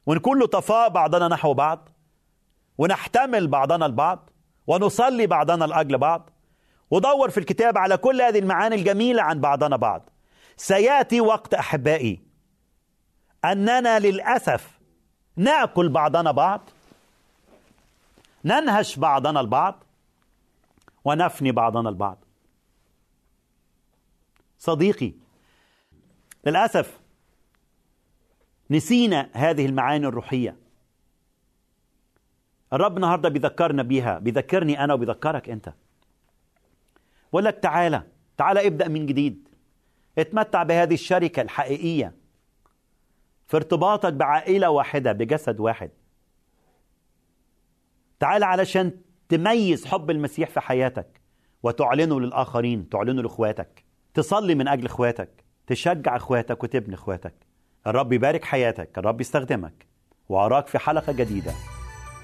ونكون 0.08 0.42
لطفاء 0.42 0.88
بعضنا 0.88 1.28
نحو 1.28 1.54
بعض 1.54 1.88
ونحتمل 2.78 3.46
بعضنا 3.46 3.86
البعض 3.86 4.30
ونصلي 4.66 5.26
بعضنا 5.26 5.64
لأجل 5.64 5.98
بعض 5.98 6.30
ودور 6.90 7.30
في 7.30 7.40
الكتاب 7.40 7.78
على 7.78 7.96
كل 7.96 8.22
هذه 8.22 8.38
المعاني 8.38 8.74
الجميلة 8.74 9.22
عن 9.22 9.40
بعضنا 9.40 9.76
بعض. 9.76 10.10
سيأتي 10.56 11.20
وقت 11.20 11.54
أحبائي 11.54 12.20
أننا 13.44 13.98
للأسف 13.98 14.78
نأكل 15.36 15.88
بعضنا 15.88 16.30
بعض 16.30 16.60
ننهش 18.44 18.96
بعضنا 18.96 19.40
البعض 19.40 19.84
ونفني 21.04 21.52
بعضنا 21.52 21.88
البعض. 21.88 22.18
صديقي 24.58 25.12
للأسف 26.46 26.97
نسينا 28.70 29.30
هذه 29.32 29.66
المعاني 29.66 30.06
الروحية. 30.06 30.56
الرب 32.72 32.96
النهارده 32.96 33.28
بيذكرنا 33.28 33.82
بيها 33.82 34.18
بيذكرني 34.18 34.84
أنا 34.84 34.94
وبيذكرك 34.94 35.48
أنت. 35.48 35.72
بقول 37.32 37.44
لك 37.44 37.58
تعالى 37.58 38.02
تعالى 38.36 38.66
ابدأ 38.66 38.88
من 38.88 39.06
جديد. 39.06 39.48
اتمتع 40.18 40.62
بهذه 40.62 40.94
الشركة 40.94 41.42
الحقيقية. 41.42 42.14
في 43.46 43.56
ارتباطك 43.56 44.12
بعائلة 44.12 44.70
واحدة 44.70 45.12
بجسد 45.12 45.60
واحد. 45.60 45.90
تعالى 48.20 48.44
علشان 48.44 48.92
تميز 49.28 49.86
حب 49.86 50.10
المسيح 50.10 50.50
في 50.50 50.60
حياتك 50.60 51.20
وتعلنه 51.62 52.20
للآخرين 52.20 52.88
تعلنه 52.88 53.22
لإخواتك. 53.22 53.84
تصلي 54.14 54.54
من 54.54 54.68
أجل 54.68 54.86
إخواتك 54.86 55.44
تشجع 55.66 56.16
إخواتك 56.16 56.62
وتبني 56.62 56.94
إخواتك. 56.94 57.47
الرب 57.88 58.12
يبارك 58.12 58.44
حياتك 58.44 58.88
الرب 58.98 59.20
يستخدمك 59.20 59.72
وأراك 60.28 60.66
في 60.66 60.78
حلقة 60.78 61.12
جديدة 61.12 61.52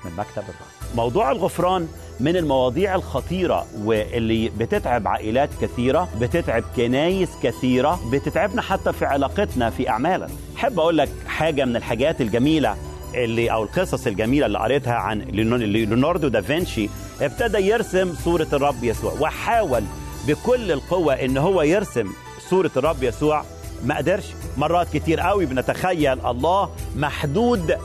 من 0.04 0.10
مكتب 0.16 0.42
الرب. 0.42 0.94
موضوع 0.96 1.32
الغفران 1.32 1.88
من 2.20 2.36
المواضيع 2.36 2.94
الخطيرة 2.94 3.66
واللي 3.84 4.48
بتتعب 4.48 5.08
عائلات 5.08 5.50
كثيرة 5.60 6.08
بتتعب 6.20 6.64
كنايس 6.76 7.28
كثيرة 7.42 8.00
بتتعبنا 8.12 8.62
حتى 8.62 8.92
في 8.92 9.04
علاقتنا 9.04 9.70
في 9.70 9.88
أعمالنا. 9.88 10.28
حب 10.56 10.80
أقول 10.80 10.98
لك 10.98 11.08
حاجة 11.26 11.64
من 11.64 11.76
الحاجات 11.76 12.20
الجميلة 12.20 12.76
اللي 13.14 13.52
أو 13.52 13.62
القصص 13.62 14.06
الجميلة 14.06 14.46
اللي 14.46 14.58
قريتها 14.58 14.94
عن 14.94 15.18
ليوناردو 15.20 16.28
دافنشي 16.28 16.88
ابتدى 17.20 17.58
يرسم 17.58 18.14
صورة 18.14 18.48
الرب 18.52 18.84
يسوع 18.84 19.12
وحاول 19.20 19.84
بكل 20.28 20.72
القوة 20.72 21.14
إن 21.14 21.36
هو 21.36 21.62
يرسم 21.62 22.12
صورة 22.50 22.70
الرب 22.76 23.02
يسوع 23.02 23.44
ما 23.84 23.96
قدرش. 23.96 24.24
مرات 24.56 24.88
كتير 24.96 25.20
قوي 25.20 25.46
بنتخيل 25.46 26.26
الله 26.26 26.70
محدود 26.96 27.78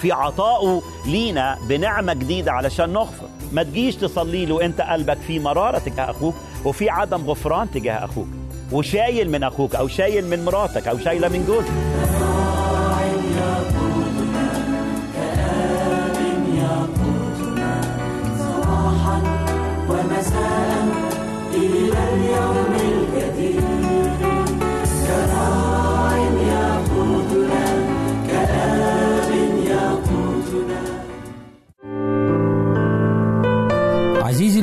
في 0.00 0.12
عطائه 0.12 0.82
لينا 1.06 1.58
بنعمة 1.68 2.12
جديدة 2.12 2.52
علشان 2.52 2.92
نغفر. 2.92 3.26
ما 3.52 3.62
تجيش 3.62 3.96
تصلي 3.96 4.46
له 4.46 4.64
انت 4.64 4.80
قلبك 4.80 5.18
في 5.26 5.38
مرارة 5.38 5.78
تجاه 5.78 6.10
أخوك 6.10 6.34
وفي 6.64 6.90
عدم 6.90 7.30
غفران 7.30 7.70
تجاه 7.70 8.04
أخوك. 8.04 8.28
وشايل 8.72 9.30
من 9.30 9.42
أخوك 9.42 9.74
أو 9.74 9.88
شايل 9.88 10.26
من 10.26 10.44
مراتك 10.44 10.88
أو 10.88 10.98
شايلة 10.98 11.28
من 11.28 11.46
جوزك. 11.46 12.21